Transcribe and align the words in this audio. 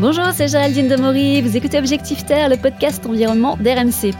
Bonjour, 0.00 0.24
c'est 0.32 0.48
Géraldine 0.48 0.88
Demory. 0.88 1.42
Vous 1.42 1.58
écoutez 1.58 1.78
Objectif 1.78 2.24
Terre, 2.24 2.48
le 2.48 2.56
podcast 2.56 3.04
environnement 3.04 3.58
d'RMC. 3.60 4.14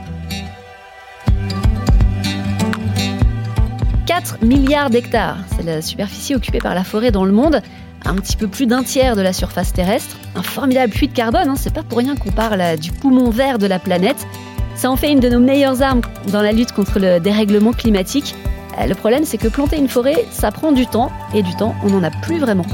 4 4.05 4.45
milliards 4.45 4.91
d'hectares, 4.91 5.39
c'est 5.57 5.65
la 5.65 5.81
superficie 5.81 6.35
occupée 6.35 6.59
par 6.59 6.75
la 6.75 6.85
forêt 6.85 7.11
dans 7.11 7.25
le 7.25 7.33
monde, 7.33 7.63
un 8.05 8.15
petit 8.17 8.37
peu 8.37 8.47
plus 8.47 8.67
d'un 8.67 8.83
tiers 8.83 9.17
de 9.17 9.23
la 9.23 9.33
surface 9.33 9.73
terrestre. 9.73 10.19
Un 10.35 10.43
formidable 10.43 10.93
puits 10.93 11.09
de 11.09 11.15
carbone, 11.15 11.49
hein, 11.49 11.57
c'est 11.57 11.73
pas 11.73 11.83
pour 11.83 11.97
rien 11.97 12.15
qu'on 12.15 12.31
parle 12.31 12.77
du 12.77 12.93
poumon 12.93 13.31
vert 13.31 13.57
de 13.57 13.67
la 13.67 13.79
planète. 13.79 14.27
Ça 14.75 14.91
en 14.91 14.97
fait 14.97 15.11
une 15.11 15.21
de 15.21 15.31
nos 15.31 15.41
meilleures 15.41 15.81
armes 15.81 16.03
dans 16.31 16.43
la 16.43 16.53
lutte 16.53 16.73
contre 16.73 16.99
le 16.99 17.21
dérèglement 17.21 17.73
climatique. 17.73 18.35
Euh, 18.79 18.85
le 18.85 18.95
problème, 18.95 19.25
c'est 19.25 19.39
que 19.39 19.49
planter 19.49 19.79
une 19.79 19.89
forêt, 19.89 20.27
ça 20.31 20.51
prend 20.51 20.73
du 20.73 20.87
temps, 20.87 21.11
et 21.33 21.43
du 21.43 21.57
temps, 21.57 21.75
on 21.83 21.89
n'en 21.89 22.03
a 22.03 22.11
plus 22.11 22.39
vraiment. 22.39 22.67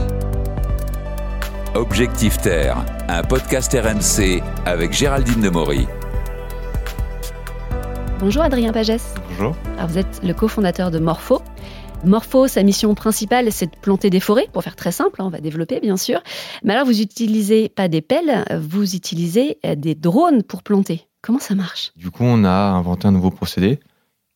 Objectif 1.77 2.39
Terre, 2.39 2.85
un 3.09 3.23
podcast 3.23 3.73
RMC 3.73 4.43
avec 4.65 4.93
Géraldine 4.93 5.41
Demory. 5.41 5.87
Bonjour 8.19 8.43
Adrien 8.43 8.73
Pagès. 8.73 9.15
Bonjour. 9.29 9.57
Alors 9.77 9.89
vous 9.89 9.99
êtes 9.99 10.21
le 10.25 10.35
cofondateur 10.35 10.91
de 10.91 10.99
Morpho. 10.99 11.41
Morpho, 12.05 12.49
sa 12.49 12.63
mission 12.63 12.95
principale, 12.95 13.53
c'est 13.53 13.67
de 13.67 13.77
planter 13.81 14.11
des 14.11 14.21
forêts, 14.21 14.49
pour 14.53 14.63
faire 14.63 14.77
très 14.77 14.93
simple, 14.93 15.23
hein, 15.23 15.27
on 15.27 15.31
va 15.31 15.41
développer 15.41 15.81
bien 15.81 15.97
sûr. 15.97 16.21
Mais 16.65 16.75
alors 16.75 16.85
vous 16.85 17.01
utilisez 17.01 17.69
pas 17.69 17.89
des 17.89 18.03
pelles, 18.03 18.45
vous 18.61 18.97
utilisez 18.97 19.59
euh, 19.65 19.77
des 19.77 19.95
drones 19.95 20.43
pour 20.43 20.63
planter. 20.63 21.07
Comment 21.23 21.39
ça 21.39 21.55
marche? 21.55 21.93
Du 21.97 22.11
coup, 22.11 22.25
on 22.25 22.45
a 22.45 22.51
inventé 22.51 23.07
un 23.09 23.13
nouveau 23.13 23.31
procédé 23.31 23.81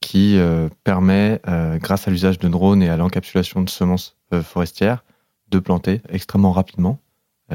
qui 0.01 0.39
euh, 0.39 0.69
permet, 0.85 1.41
euh, 1.49 1.79
grâce 1.79 2.09
à 2.09 2.11
l'usage 2.11 2.39
de 2.39 2.49
drones 2.49 2.83
et 2.83 2.89
à 2.89 2.97
l'encapsulation 2.97 3.63
de 3.63 3.71
semences 3.71 4.17
forestières, 4.43 5.05
de 5.51 5.59
planter 5.59 6.01
extrêmement 6.09 6.53
rapidement 6.53 7.01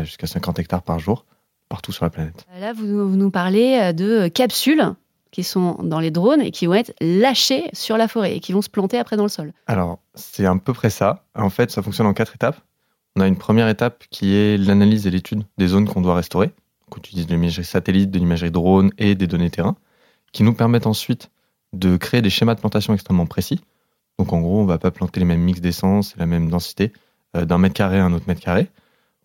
jusqu'à 0.04 0.28
50 0.28 0.60
hectares 0.60 0.84
par 0.84 1.00
jour, 1.00 1.26
partout 1.70 1.92
sur 1.92 2.06
la 2.06 2.10
planète. 2.10 2.46
Là, 2.60 2.74
vous, 2.74 2.86
nous 2.86 3.32
parlez 3.32 3.80
euh, 3.82 3.94
de 3.94 4.28
capsules 4.28 4.94
qui 5.32 5.44
sont 5.44 5.78
dans 5.84 6.00
les 6.00 6.12
drones 6.12 6.42
et 6.42 6.52
qui 6.52 6.66
vont 6.66 6.76
être 6.76 6.94
lâchées 7.02 7.70
sur 7.74 7.98
la 7.98 8.08
forêt 8.08 8.38
et 8.38 8.40
qui 8.40 8.54
vont 8.54 8.62
se 8.62 8.70
planter 8.70 8.98
après 8.98 9.18
dans 9.18 9.24
le 9.24 9.30
sol. 9.30 9.52
Alors, 9.68 10.00
c'est 10.14 10.46
à 10.46 10.56
peu 10.56 10.74
près 10.74 10.90
ça. 10.90 11.26
En 11.36 11.50
fait, 11.50 11.72
ça 11.72 11.82
fonctionne 11.82 12.08
en 12.08 12.14
quatre 12.14 12.36
étapes. 12.36 12.62
On 13.18 13.22
a 13.22 13.28
une 13.28 13.38
première 13.38 13.68
étape 13.68 14.06
qui 14.10 14.36
est 14.36 14.58
l'analyse 14.58 15.08
et 15.08 15.12
l'étude 15.12 15.44
des 15.58 15.68
zones 15.68 15.88
qu'on 15.88 16.02
doit 16.02 16.16
restaurer. 16.16 16.52
On 16.92 16.98
utilise 16.98 17.28
de 17.28 17.34
l'imagerie 17.34 17.66
satellite, 17.66 18.12
de 18.12 18.20
l'imagerie 18.20 18.52
drone 18.52 18.92
et 18.98 19.16
des 19.16 19.28
données 19.28 19.50
terrain, 19.50 19.76
qui 20.32 20.44
nous 20.44 20.54
permettent 20.54 20.88
ensuite 20.88 21.32
de 21.74 21.98
créer 21.98 22.22
des 22.22 22.30
schémas 22.30 22.56
de 22.56 22.60
plantation 22.60 22.94
extrêmement 22.94 23.26
précis. 23.26 23.60
Donc 24.18 24.32
en 24.32 24.40
gros, 24.40 24.60
on 24.60 24.64
ne 24.64 24.68
va 24.68 24.78
pas 24.78 24.92
planter 24.92 25.20
les 25.20 25.26
mêmes 25.26 25.42
mix 25.42 25.60
d'essence 25.60 26.14
et 26.16 26.20
la 26.20 26.26
même 26.26 26.50
densité 26.50 26.94
euh, 27.36 27.46
d'un 27.46 27.58
mètre 27.58 27.74
carré 27.74 28.00
à 28.00 28.06
un 28.06 28.14
autre 28.14 28.26
mètre 28.28 28.42
carré. 28.42 28.70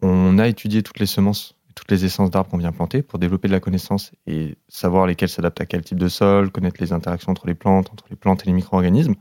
On 0.03 0.39
a 0.39 0.49
étudié 0.49 0.83
toutes 0.83 0.99
les 0.99 1.07
semences, 1.07 1.57
toutes 1.75 1.91
les 1.91 2.05
essences 2.05 2.31
d'arbres 2.31 2.51
qu'on 2.51 2.59
vient 2.59 2.73
planter 2.73 3.03
pour 3.03 3.19
développer 3.19 3.49
de 3.49 3.53
la 3.53 3.61
connaissance 3.61 4.13
et 4.27 4.57
savoir 4.69 5.07
lesquelles 5.07 5.29
s'adaptent 5.29 5.61
à 5.61 5.67
quel 5.67 5.83
type 5.83 5.99
de 5.99 6.09
sol, 6.09 6.51
connaître 6.51 6.81
les 6.81 6.93
interactions 6.93 7.33
entre 7.33 7.47
les 7.47 7.55
plantes, 7.55 7.91
entre 7.93 8.07
les 8.11 8.17
plantes 8.17 8.43
et 8.43 8.47
les 8.47 8.53
micro-organismes. 8.53 9.15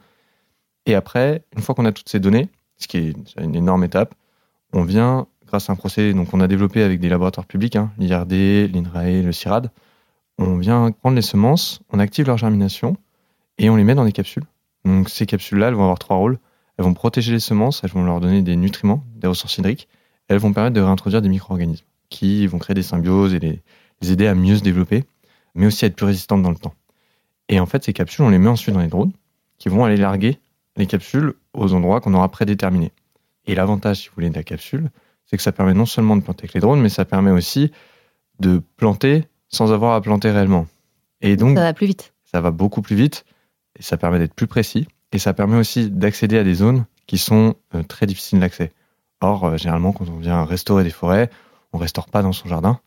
Et 0.86 0.96
après, 0.96 1.44
une 1.56 1.62
fois 1.62 1.76
qu'on 1.76 1.86
a 1.86 1.92
toutes 1.92 2.10
ces 2.10 2.20
données, 2.20 2.50
ce 2.78 2.88
qui 2.88 2.98
est 2.98 3.16
une 3.40 3.56
énorme 3.56 3.84
étape, 3.84 4.16
on 4.74 4.84
vient, 4.84 5.28
grâce 5.46 5.70
à 5.70 5.74
un 5.74 5.76
procédé 5.76 6.14
donc 6.14 6.34
on 6.34 6.40
a 6.40 6.48
développé 6.48 6.84
avec 6.84 7.00
des 7.00 7.10
laboratoires 7.10 7.48
publics, 7.48 7.76
hein, 7.76 7.92
l'IRD, 7.98 8.72
l'INRAE, 8.72 9.22
le 9.24 9.32
CIRAD, 9.32 9.72
on 10.38 10.58
vient 10.58 10.92
prendre 10.92 11.16
les 11.16 11.22
semences, 11.22 11.82
on 11.90 12.00
active 12.00 12.26
leur 12.26 12.38
germination 12.38 12.96
et 13.58 13.70
on 13.70 13.76
les 13.76 13.84
met 13.84 13.96
dans 13.96 14.06
des 14.06 14.14
capsules. 14.14 14.46
Donc 14.86 15.10
ces 15.10 15.26
capsules-là, 15.26 15.68
elles 15.68 15.74
vont 15.74 15.84
avoir 15.84 16.00
trois 16.00 16.16
rôles. 16.16 16.40
Elles 16.78 16.86
vont 16.86 16.94
protéger 16.94 17.34
les 17.34 17.42
semences, 17.42 17.84
elles 17.84 17.90
vont 17.90 18.06
leur 18.06 18.22
donner 18.22 18.42
des 18.42 18.56
nutriments, 18.56 19.04
des 19.18 19.28
ressources 19.28 19.58
hydriques, 19.58 19.90
elles 20.30 20.38
vont 20.38 20.54
permettre 20.54 20.76
de 20.76 20.82
réintroduire 20.82 21.22
des 21.22 21.30
micro-organismes 21.30 21.86
qui 22.10 22.48
vont 22.48 22.60
créer 22.60 22.76
des 22.76 22.84
symbioses 22.84 23.34
et 23.34 23.40
les, 23.40 23.62
aider 24.02 24.28
à 24.28 24.36
mieux 24.36 24.56
se 24.56 24.64
développer, 24.64 25.04
mais 25.56 25.66
aussi 25.66 25.84
à 25.84 25.88
être 25.88 25.96
plus 25.96 26.06
résistantes 26.06 26.42
dans 26.42 26.50
le 26.50 26.56
temps. 26.56 26.74
Et 27.50 27.60
en 27.60 27.66
fait, 27.66 27.84
ces 27.84 27.94
capsules, 27.94 28.24
on 28.24 28.30
les 28.30 28.38
met 28.38 28.48
ensuite 28.48 28.74
dans 28.74 28.82
les 28.82 28.88
drones 28.88 29.12
qui 29.58 29.68
vont 29.68 29.84
aller 29.84 29.98
larguer 29.98 30.40
les 30.78 30.86
capsules 30.86 31.34
aux 31.54 31.74
endroits 31.74 32.00
qu'on 32.00 32.14
aura 32.14 32.30
prédéterminés. 32.30 32.94
Et 33.46 33.56
l'avantage, 33.56 33.98
si 33.98 34.08
vous 34.08 34.16
voulez, 34.16 34.30
de 34.30 34.36
la 34.36 34.44
capsule, 34.44 34.90
c'est 35.26 35.36
que 35.36 35.44
ça 35.44 35.52
permet 35.52 35.74
non 35.74 35.86
seulement 35.86 36.16
de 36.16 36.22
planter 36.22 36.44
avec 36.44 36.54
les 36.54 36.62
drones, 36.62 36.80
mais 36.80 36.90
ça 36.90 37.04
permet 37.04 37.32
aussi 37.32 37.72
de 38.40 38.62
planter 38.78 39.26
sans 39.50 39.74
avoir 39.74 39.96
à 39.96 40.02
planter 40.02 40.32
réellement. 40.32 40.68
Et 41.22 41.36
donc, 41.36 41.58
ça 41.58 41.64
va 41.64 41.74
plus 41.74 41.88
vite. 41.88 42.14
Ça 42.24 42.40
va 42.40 42.52
beaucoup 42.52 42.82
plus 42.82 42.96
vite, 42.96 43.26
et 43.78 43.84
ça 43.84 43.98
permet 43.98 44.20
d'être 44.20 44.36
plus 44.36 44.48
précis, 44.48 44.88
et 45.12 45.20
ça 45.20 45.34
permet 45.34 45.58
aussi 45.58 45.90
d'accéder 45.90 46.38
à 46.38 46.44
des 46.44 46.54
zones 46.54 46.86
qui 47.08 47.18
sont 47.18 47.56
euh, 47.74 47.84
très 47.84 48.06
difficiles 48.06 48.40
d'accès. 48.40 48.72
Or, 49.22 49.46
euh, 49.46 49.58
généralement, 49.58 49.92
quand 49.92 50.08
on 50.10 50.18
vient 50.18 50.46
restaurer 50.46 50.84
des 50.84 50.90
forêts, 50.90 51.30
on 51.74 51.78
restaure 51.78 52.08
pas 52.08 52.22
dans 52.22 52.32
son 52.32 52.48
jardin, 52.48 52.80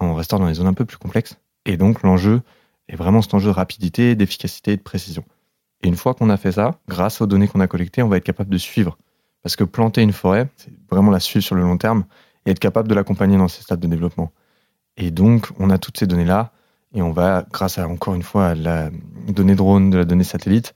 on 0.00 0.14
restaure 0.14 0.38
dans 0.38 0.46
des 0.46 0.54
zones 0.54 0.66
un 0.66 0.74
peu 0.74 0.84
plus 0.84 0.96
complexes. 0.96 1.36
Et 1.66 1.76
donc, 1.76 2.02
l'enjeu 2.02 2.42
est 2.88 2.96
vraiment 2.96 3.22
cet 3.22 3.34
enjeu 3.34 3.48
de 3.48 3.54
rapidité, 3.54 4.14
d'efficacité 4.14 4.72
et 4.72 4.76
de 4.76 4.82
précision. 4.82 5.24
Et 5.82 5.88
une 5.88 5.96
fois 5.96 6.14
qu'on 6.14 6.30
a 6.30 6.36
fait 6.36 6.52
ça, 6.52 6.72
grâce 6.88 7.20
aux 7.20 7.26
données 7.26 7.48
qu'on 7.48 7.60
a 7.60 7.66
collectées, 7.66 8.02
on 8.02 8.08
va 8.08 8.16
être 8.16 8.24
capable 8.24 8.50
de 8.50 8.58
suivre. 8.58 8.98
Parce 9.42 9.56
que 9.56 9.64
planter 9.64 10.02
une 10.02 10.12
forêt, 10.12 10.48
c'est 10.56 10.72
vraiment 10.90 11.10
la 11.10 11.20
suivre 11.20 11.44
sur 11.44 11.54
le 11.54 11.62
long 11.62 11.78
terme 11.78 12.04
et 12.44 12.50
être 12.50 12.58
capable 12.58 12.88
de 12.88 12.94
l'accompagner 12.94 13.38
dans 13.38 13.48
ses 13.48 13.62
stades 13.62 13.80
de 13.80 13.86
développement. 13.86 14.32
Et 14.96 15.10
donc, 15.10 15.48
on 15.58 15.70
a 15.70 15.78
toutes 15.78 15.98
ces 15.98 16.06
données-là 16.06 16.52
et 16.94 17.02
on 17.02 17.12
va, 17.12 17.46
grâce 17.50 17.78
à, 17.78 17.88
encore 17.88 18.14
une 18.14 18.22
fois, 18.22 18.48
à 18.48 18.54
la 18.54 18.90
donnée 19.28 19.54
drone, 19.54 19.90
de 19.90 19.98
la 19.98 20.04
donnée 20.04 20.24
satellite, 20.24 20.74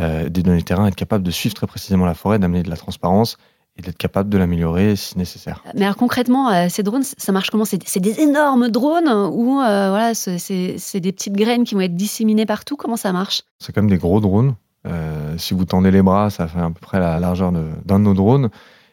euh, 0.00 0.28
des 0.28 0.42
données 0.42 0.62
terrain, 0.62 0.86
être 0.86 0.96
capable 0.96 1.24
de 1.24 1.30
suivre 1.30 1.54
très 1.54 1.66
précisément 1.66 2.04
la 2.04 2.14
forêt, 2.14 2.38
d'amener 2.38 2.62
de 2.62 2.70
la 2.70 2.76
transparence 2.76 3.38
et 3.76 3.82
d'être 3.82 3.96
capable 3.96 4.28
de 4.28 4.38
l'améliorer 4.38 4.96
si 4.96 5.16
nécessaire. 5.16 5.62
Mais 5.74 5.84
alors 5.84 5.96
concrètement, 5.96 6.50
euh, 6.50 6.66
ces 6.68 6.82
drones, 6.82 7.02
ça 7.02 7.32
marche 7.32 7.50
comment? 7.50 7.64
C'est 7.64 8.00
des 8.00 8.20
énormes 8.20 8.68
drones 8.68 9.08
ou 9.08 9.60
euh, 9.60 9.88
voilà, 9.90 10.14
c'est 10.14 11.00
des 11.00 11.12
petites 11.12 11.34
graines 11.34 11.64
qui 11.64 11.74
vont 11.74 11.80
être 11.80 11.96
disséminées 11.96 12.46
partout? 12.46 12.76
Comment 12.76 12.96
ça 12.96 13.12
marche? 13.12 13.42
C'est 13.58 13.74
comme 13.74 13.88
des 13.88 13.98
gros 13.98 14.20
drones. 14.20 14.54
Euh, 14.86 15.38
si 15.38 15.54
vous 15.54 15.64
tendez 15.64 15.90
les 15.90 16.02
bras, 16.02 16.28
ça 16.30 16.48
fait 16.48 16.60
à 16.60 16.68
peu 16.68 16.80
près 16.80 16.98
la 16.98 17.20
largeur 17.20 17.52
d'un 17.52 17.98
de, 17.98 18.04
nos 18.04 18.14
drones. 18.14 18.50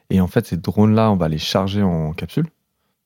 Et 0.09 0.21
en 0.21 0.27
fait, 0.27 0.45
ces 0.45 0.57
drones-là, 0.57 1.11
on 1.11 1.15
va 1.15 1.27
les 1.27 1.37
charger 1.37 1.83
en 1.83 2.13
capsule. 2.13 2.47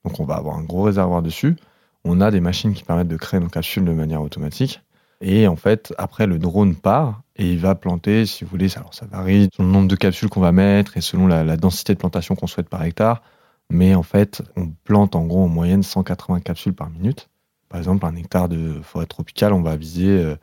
Donc 0.04 0.20
on 0.20 0.24
va 0.24 0.36
avoir 0.36 0.56
un 0.56 0.62
gros 0.62 0.82
réservoir 0.82 1.22
dessus. 1.22 1.56
On 2.04 2.20
a 2.20 2.30
des 2.30 2.40
machines 2.40 2.74
qui 2.74 2.84
permettent 2.84 3.08
de 3.08 3.16
créer 3.16 3.40
nos 3.40 3.48
capsules 3.48 3.84
de 3.84 3.92
manière 3.92 4.22
automatique. 4.22 4.82
Et 5.20 5.48
en 5.48 5.56
fait, 5.56 5.94
après, 5.96 6.26
le 6.26 6.38
drone 6.38 6.74
part 6.74 7.22
et 7.36 7.50
il 7.52 7.58
va 7.58 7.74
planter, 7.74 8.26
si 8.26 8.44
vous 8.44 8.50
voulez, 8.50 8.76
alors 8.76 8.94
ça 8.94 9.06
varie 9.06 9.48
selon 9.52 9.68
le 9.68 9.72
nombre 9.72 9.88
de 9.88 9.96
capsules 9.96 10.28
qu'on 10.28 10.40
va 10.40 10.52
mettre 10.52 10.96
et 10.96 11.00
selon 11.00 11.26
la, 11.26 11.56
densité 11.56 11.94
de 11.94 11.98
plantation 11.98 12.36
qu'on 12.36 12.46
souhaite 12.46 12.68
par 12.68 12.82
hectare. 12.84 13.22
Mais 13.70 13.94
en 13.94 14.02
fait, 14.02 14.42
on 14.56 14.70
plante 14.84 15.16
en 15.16 15.24
gros 15.26 15.42
en 15.44 15.48
moyenne 15.48 15.82
180 15.82 16.40
capsules 16.40 16.74
par 16.74 16.90
minute. 16.90 17.28
Par 17.68 17.78
exemple, 17.78 18.06
un 18.06 18.14
hectare 18.14 18.48
de 18.48 18.80
forêt 18.82 19.06
tropicale, 19.06 19.52
on 19.52 19.62
va 19.62 19.74
viser 19.74 20.06
euh, 20.06 20.36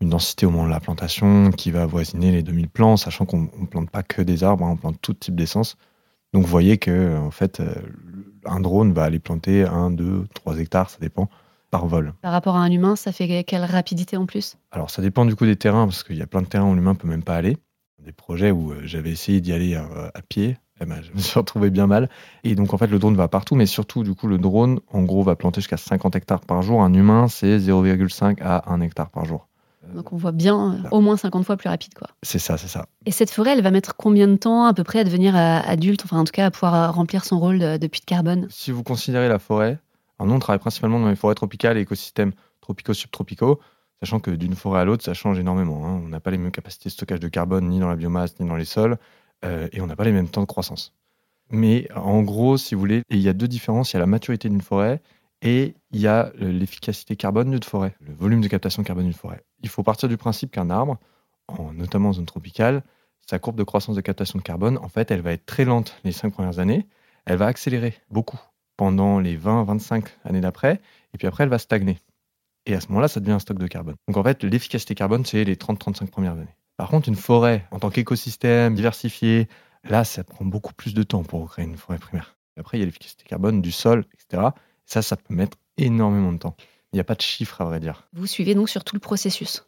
une 0.00 0.08
densité 0.08 0.44
au 0.46 0.50
moment 0.50 0.64
de 0.64 0.70
la 0.70 0.80
plantation 0.80 1.50
qui 1.52 1.70
va 1.70 1.82
avoisiner 1.82 2.32
les 2.32 2.42
2000 2.42 2.68
plants, 2.68 2.96
sachant 2.96 3.26
qu'on 3.26 3.42
ne 3.42 3.66
plante 3.66 3.90
pas 3.90 4.02
que 4.02 4.22
des 4.22 4.42
arbres, 4.42 4.64
hein, 4.64 4.70
on 4.72 4.76
plante 4.76 4.98
tout 5.00 5.14
type 5.14 5.36
d'essence. 5.36 5.76
Donc 6.32 6.42
vous 6.42 6.50
voyez 6.50 6.78
que 6.78 7.16
en 7.16 7.30
fait, 7.30 7.60
euh, 7.60 7.74
un 8.44 8.58
drone 8.58 8.92
va 8.92 9.04
aller 9.04 9.20
planter 9.20 9.64
1, 9.64 9.92
2, 9.92 10.26
3 10.34 10.58
hectares, 10.58 10.90
ça 10.90 10.98
dépend, 11.00 11.28
par 11.74 11.88
vol. 11.88 12.14
Par 12.22 12.30
rapport 12.30 12.54
à 12.54 12.60
un 12.60 12.70
humain, 12.70 12.94
ça 12.94 13.10
fait 13.10 13.42
quelle 13.42 13.64
rapidité 13.64 14.16
en 14.16 14.26
plus? 14.26 14.58
Alors 14.70 14.90
ça 14.90 15.02
dépend 15.02 15.24
du 15.24 15.34
coup 15.34 15.44
des 15.44 15.56
terrains, 15.56 15.86
parce 15.86 16.04
qu'il 16.04 16.16
y 16.16 16.22
a 16.22 16.26
plein 16.28 16.40
de 16.40 16.46
terrains 16.46 16.70
où 16.70 16.74
l'humain 16.76 16.94
peut 16.94 17.08
même 17.08 17.24
pas 17.24 17.34
aller. 17.34 17.56
Des 17.98 18.12
projets 18.12 18.52
où 18.52 18.70
euh, 18.70 18.82
j'avais 18.84 19.10
essayé 19.10 19.40
d'y 19.40 19.52
aller 19.52 19.74
euh, 19.74 20.08
à, 20.14 20.22
pied, 20.22 20.56
eh 20.80 20.84
ben, 20.86 21.02
je 21.02 21.10
me 21.12 21.18
suis 21.18 21.36
retrouvé 21.36 21.70
bien 21.70 21.88
mal. 21.88 22.08
Et 22.44 22.54
donc 22.54 22.72
en 22.74 22.78
fait 22.78 22.86
le 22.86 23.00
drone 23.00 23.16
va 23.16 23.26
partout, 23.26 23.56
mais 23.56 23.66
surtout 23.66 24.04
du 24.04 24.14
coup 24.14 24.28
le 24.28 24.38
drone 24.38 24.78
en 24.92 25.02
gros 25.02 25.24
va 25.24 25.34
planter 25.34 25.62
jusqu'à 25.62 25.76
50 25.76 26.14
hectares 26.14 26.42
par 26.42 26.62
jour. 26.62 26.80
Un 26.80 26.94
humain 26.94 27.26
c'est 27.26 27.58
0,5 27.58 28.40
à 28.40 28.72
1 28.72 28.80
hectare 28.80 29.10
par 29.10 29.24
jour. 29.24 29.48
Donc 29.92 30.12
on 30.12 30.16
voit 30.16 30.30
bien 30.30 30.74
euh, 30.74 30.88
au 30.92 31.00
moins 31.00 31.16
50 31.16 31.44
fois 31.44 31.56
plus 31.56 31.68
rapide 31.68 31.94
quoi. 31.94 32.06
C'est 32.22 32.38
ça, 32.38 32.56
c'est 32.56 32.68
ça. 32.68 32.86
Et 33.04 33.10
cette 33.10 33.32
forêt, 33.32 33.54
elle 33.54 33.62
va 33.62 33.72
mettre 33.72 33.96
combien 33.96 34.28
de 34.28 34.36
temps 34.36 34.66
à 34.66 34.74
peu 34.74 34.84
près 34.84 35.00
à 35.00 35.04
devenir 35.04 35.34
adulte, 35.34 36.02
enfin 36.04 36.20
en 36.20 36.24
tout 36.24 36.30
cas 36.32 36.46
à 36.46 36.50
pouvoir 36.52 36.94
remplir 36.94 37.24
son 37.24 37.40
rôle 37.40 37.58
de, 37.58 37.78
de 37.78 37.86
puits 37.88 38.00
de 38.00 38.06
carbone? 38.06 38.46
Si 38.48 38.70
vous 38.70 38.84
considérez 38.84 39.28
la 39.28 39.40
forêt, 39.40 39.80
nous, 40.20 40.32
on 40.32 40.38
travaille 40.38 40.60
principalement 40.60 41.00
dans 41.00 41.08
les 41.08 41.16
forêts 41.16 41.34
tropicales 41.34 41.76
et 41.76 41.80
écosystèmes 41.80 42.32
tropicaux-subtropicaux, 42.60 43.60
sachant 44.00 44.20
que 44.20 44.30
d'une 44.30 44.54
forêt 44.54 44.80
à 44.80 44.84
l'autre, 44.84 45.04
ça 45.04 45.14
change 45.14 45.38
énormément. 45.38 45.86
Hein. 45.86 46.00
On 46.04 46.08
n'a 46.08 46.20
pas 46.20 46.30
les 46.30 46.38
mêmes 46.38 46.52
capacités 46.52 46.88
de 46.88 46.92
stockage 46.92 47.20
de 47.20 47.28
carbone 47.28 47.68
ni 47.68 47.80
dans 47.80 47.88
la 47.88 47.96
biomasse 47.96 48.38
ni 48.40 48.48
dans 48.48 48.56
les 48.56 48.64
sols, 48.64 48.96
euh, 49.44 49.68
et 49.72 49.80
on 49.80 49.86
n'a 49.86 49.96
pas 49.96 50.04
les 50.04 50.12
mêmes 50.12 50.28
temps 50.28 50.42
de 50.42 50.46
croissance. 50.46 50.94
Mais 51.50 51.88
en 51.94 52.22
gros, 52.22 52.56
si 52.56 52.74
vous 52.74 52.80
voulez, 52.80 53.02
il 53.10 53.20
y 53.20 53.28
a 53.28 53.32
deux 53.32 53.48
différences. 53.48 53.92
Il 53.92 53.96
y 53.96 53.98
a 53.98 54.00
la 54.00 54.06
maturité 54.06 54.48
d'une 54.48 54.62
forêt 54.62 55.02
et 55.42 55.74
il 55.90 56.00
y 56.00 56.06
a 56.06 56.32
l'efficacité 56.38 57.16
carbone 57.16 57.50
d'une 57.50 57.62
forêt, 57.62 57.94
le 58.00 58.14
volume 58.14 58.40
de 58.40 58.48
captation 58.48 58.82
carbone 58.82 59.04
d'une 59.04 59.12
forêt. 59.12 59.44
Il 59.62 59.68
faut 59.68 59.82
partir 59.82 60.08
du 60.08 60.16
principe 60.16 60.50
qu'un 60.50 60.70
arbre, 60.70 60.98
notamment 61.74 62.08
en 62.08 62.12
zone 62.14 62.24
tropicale, 62.24 62.82
sa 63.28 63.38
courbe 63.38 63.56
de 63.56 63.62
croissance 63.62 63.96
de 63.96 64.00
captation 64.00 64.38
de 64.38 64.42
carbone, 64.42 64.78
en 64.78 64.88
fait, 64.88 65.10
elle 65.10 65.20
va 65.20 65.32
être 65.32 65.46
très 65.46 65.64
lente 65.64 65.96
les 66.04 66.12
cinq 66.12 66.32
premières 66.32 66.58
années. 66.58 66.86
Elle 67.26 67.36
va 67.36 67.46
accélérer 67.46 67.94
beaucoup 68.10 68.40
pendant 68.76 69.18
les 69.20 69.36
20-25 69.38 70.04
années 70.24 70.40
d'après, 70.40 70.80
et 71.14 71.18
puis 71.18 71.26
après, 71.26 71.44
elle 71.44 71.50
va 71.50 71.58
stagner. 71.58 71.98
Et 72.66 72.74
à 72.74 72.80
ce 72.80 72.88
moment-là, 72.88 73.08
ça 73.08 73.20
devient 73.20 73.32
un 73.32 73.38
stock 73.38 73.58
de 73.58 73.66
carbone. 73.66 73.94
Donc 74.08 74.16
en 74.16 74.22
fait, 74.22 74.42
l'efficacité 74.42 74.94
carbone, 74.94 75.24
c'est 75.24 75.44
les 75.44 75.56
30-35 75.56 76.06
premières 76.08 76.32
années. 76.32 76.54
Par 76.76 76.88
contre, 76.88 77.08
une 77.08 77.14
forêt, 77.16 77.66
en 77.70 77.78
tant 77.78 77.90
qu'écosystème 77.90 78.74
diversifié, 78.74 79.48
là, 79.84 80.02
ça 80.04 80.24
prend 80.24 80.44
beaucoup 80.44 80.72
plus 80.74 80.94
de 80.94 81.02
temps 81.02 81.22
pour 81.22 81.48
créer 81.50 81.64
une 81.66 81.76
forêt 81.76 81.98
primaire. 81.98 82.36
Après, 82.58 82.78
il 82.78 82.80
y 82.80 82.82
a 82.82 82.86
l'efficacité 82.86 83.24
carbone 83.28 83.60
du 83.60 83.70
sol, 83.72 84.04
etc. 84.14 84.48
Ça, 84.86 85.02
ça 85.02 85.16
peut 85.16 85.34
mettre 85.34 85.56
énormément 85.76 86.32
de 86.32 86.38
temps. 86.38 86.56
Il 86.92 86.96
n'y 86.96 87.00
a 87.00 87.04
pas 87.04 87.14
de 87.16 87.20
chiffre 87.22 87.60
à 87.60 87.64
vrai 87.64 87.80
dire. 87.80 88.08
Vous 88.12 88.26
suivez 88.26 88.54
donc 88.54 88.68
sur 88.68 88.82
tout 88.84 88.94
le 88.96 89.00
processus, 89.00 89.66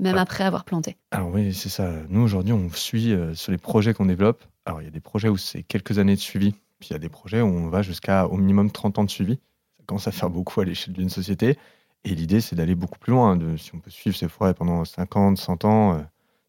même 0.00 0.14
Ouais. 0.14 0.20
après 0.20 0.44
avoir 0.44 0.64
planté. 0.64 0.96
Alors 1.10 1.28
oui, 1.28 1.52
c'est 1.54 1.68
ça. 1.68 1.92
Nous, 2.08 2.20
aujourd'hui, 2.22 2.52
on 2.54 2.70
suit 2.70 3.12
euh, 3.12 3.34
sur 3.34 3.52
les 3.52 3.58
projets 3.58 3.92
qu'on 3.94 4.06
développe. 4.06 4.42
Alors, 4.64 4.80
il 4.80 4.84
y 4.84 4.88
a 4.88 4.90
des 4.90 5.00
projets 5.00 5.28
où 5.28 5.36
c'est 5.36 5.62
quelques 5.62 5.98
années 5.98 6.14
de 6.16 6.20
suivi, 6.20 6.54
puis 6.82 6.88
il 6.90 6.94
y 6.94 6.96
a 6.96 6.98
des 6.98 7.08
projets 7.08 7.40
où 7.40 7.46
on 7.46 7.68
va 7.68 7.82
jusqu'à 7.82 8.26
au 8.26 8.36
minimum 8.36 8.72
30 8.72 8.98
ans 8.98 9.04
de 9.04 9.10
suivi. 9.10 9.38
Ça 9.78 9.84
commence 9.86 10.08
à 10.08 10.10
faire 10.10 10.30
beaucoup 10.30 10.60
à 10.60 10.64
l'échelle 10.64 10.94
d'une 10.94 11.08
société. 11.10 11.56
Et 12.02 12.12
l'idée, 12.12 12.40
c'est 12.40 12.56
d'aller 12.56 12.74
beaucoup 12.74 12.98
plus 12.98 13.12
loin. 13.12 13.36
De, 13.36 13.56
si 13.56 13.72
on 13.72 13.78
peut 13.78 13.88
suivre 13.92 14.16
ces 14.16 14.28
forêts 14.28 14.52
pendant 14.52 14.84
50, 14.84 15.38
100 15.38 15.64
ans, 15.64 15.94
euh, 15.94 15.98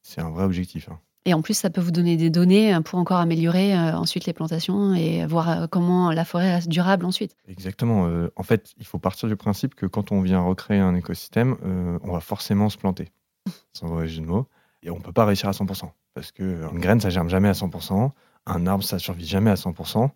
c'est 0.02 0.22
un 0.22 0.32
vrai 0.32 0.44
objectif. 0.44 0.90
hein. 0.90 1.00
Et 1.26 1.36
en 1.36 1.44
plus, 1.44 1.54
ça 1.54 1.70
peut 1.70 1.82
vous 1.82 1.92
donner 1.92 2.18
des 2.18 2.32
données 2.32 2.74
euh, 2.74 2.82
pour 2.82 2.98
encore 2.98 3.20
améliorer 3.20 3.78
euh, 3.78 3.96
ensuite 3.96 4.26
les 4.26 4.34
plantations 4.34 4.96
et 4.96 5.24
voir 5.28 5.70
comment 5.70 6.12
la 6.12 6.26
forêt 6.26 6.52
reste 6.56 6.68
durable 6.68 7.06
ensuite. 7.06 7.36
Exactement. 7.48 8.08
euh, 8.08 8.32
en 8.36 8.42
fait, 8.42 8.74
il 8.80 8.88
faut 8.88 8.98
partir 8.98 9.30
du 9.30 9.36
principe 9.36 9.76
que 9.76 9.86
quand 9.86 10.12
on 10.12 10.22
vient 10.22 10.42
recréer 10.42 10.80
un 10.80 10.96
écosystème, 10.96 11.58
on 12.04 12.12
va 12.12 12.22
forcément 12.22 12.70
se 12.70 12.80
planter, 12.80 13.12
sans 13.74 13.88
mauvais 13.88 14.08
jeu 14.08 14.22
de 14.22 14.26
mots. 14.26 14.48
Et 14.82 14.90
on 14.90 14.98
ne 14.98 15.02
peut 15.04 15.14
pas 15.14 15.26
réussir 15.26 15.48
à 15.48 15.52
100%. 15.52 15.92
Parce 16.16 16.32
qu'une 16.32 16.80
graine, 16.80 17.00
ça 17.00 17.12
germe 17.12 17.30
jamais 17.30 17.50
à 17.50 17.54
100%. 17.54 18.10
Un 18.46 18.68
arbre, 18.68 18.84
ça 18.84 19.00
survit 19.00 19.26
jamais 19.26 19.50
à 19.52 19.56
100%. 19.56 20.10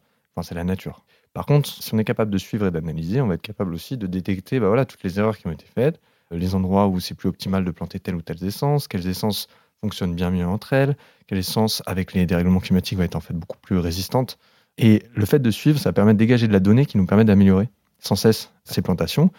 C'est 0.44 0.56
la 0.56 0.64
nature. 0.64 1.04
Par 1.34 1.46
contre, 1.46 1.70
si 1.70 1.94
on 1.94 1.98
est 1.98 2.04
capable 2.04 2.32
de 2.32 2.38
suivre 2.38 2.68
et 2.68 2.72
d'analyser, 2.72 3.22
on 3.22 3.28
va 3.28 3.36
être 3.36 3.42
capable 3.42 3.74
aussi 3.74 3.98
de 3.98 4.08
détecter 4.08 4.60
bah 4.60 4.68
voilà, 4.68 4.86
toutes 4.86 5.04
les 5.04 5.20
erreurs 5.20 5.38
qui 5.38 5.48
ont 5.48 5.52
été 5.52 5.66
faites, 5.66 6.00
euh, 6.32 6.38
les 6.38 6.56
endroits 6.56 6.88
où 6.88 7.00
c'est 7.00 7.16
plus 7.16 7.30
optimal 7.30 7.64
de 7.64 7.72
planter 7.72 8.00
telle 8.00 8.16
ou 8.16 8.22
telle 8.22 8.44
essence, 8.44 8.88
quelles 8.88 9.08
essences 9.08 9.48
fonctionnent 9.82 10.16
bien 10.16 10.32
mieux 10.32 10.46
entre 10.46 10.74
elles, 10.74 10.98
quelle 11.28 11.38
essence, 11.38 11.84
avec 11.86 12.14
les 12.14 12.26
dérèglements 12.26 12.60
climatiques, 12.60 12.98
va 12.98 13.06
être 13.06 13.16
en 13.16 13.20
fait 13.20 13.34
beaucoup 13.34 13.58
plus 13.60 13.78
résistante. 13.78 14.38
Et 14.78 15.04
le 15.14 15.26
fait 15.26 15.40
de 15.40 15.52
suivre, 15.52 15.80
ça 15.80 15.94
permet 15.94 16.14
de 16.14 16.20
dégager 16.20 16.48
de 16.48 16.54
la 16.54 16.60
donnée 16.60 16.86
qui 16.86 16.98
nous 16.98 17.06
permet 17.06 17.26
d'améliorer 17.26 17.70
sans 18.00 18.16
cesse 18.16 18.52
ces 18.64 18.82
plantations. 18.82 19.32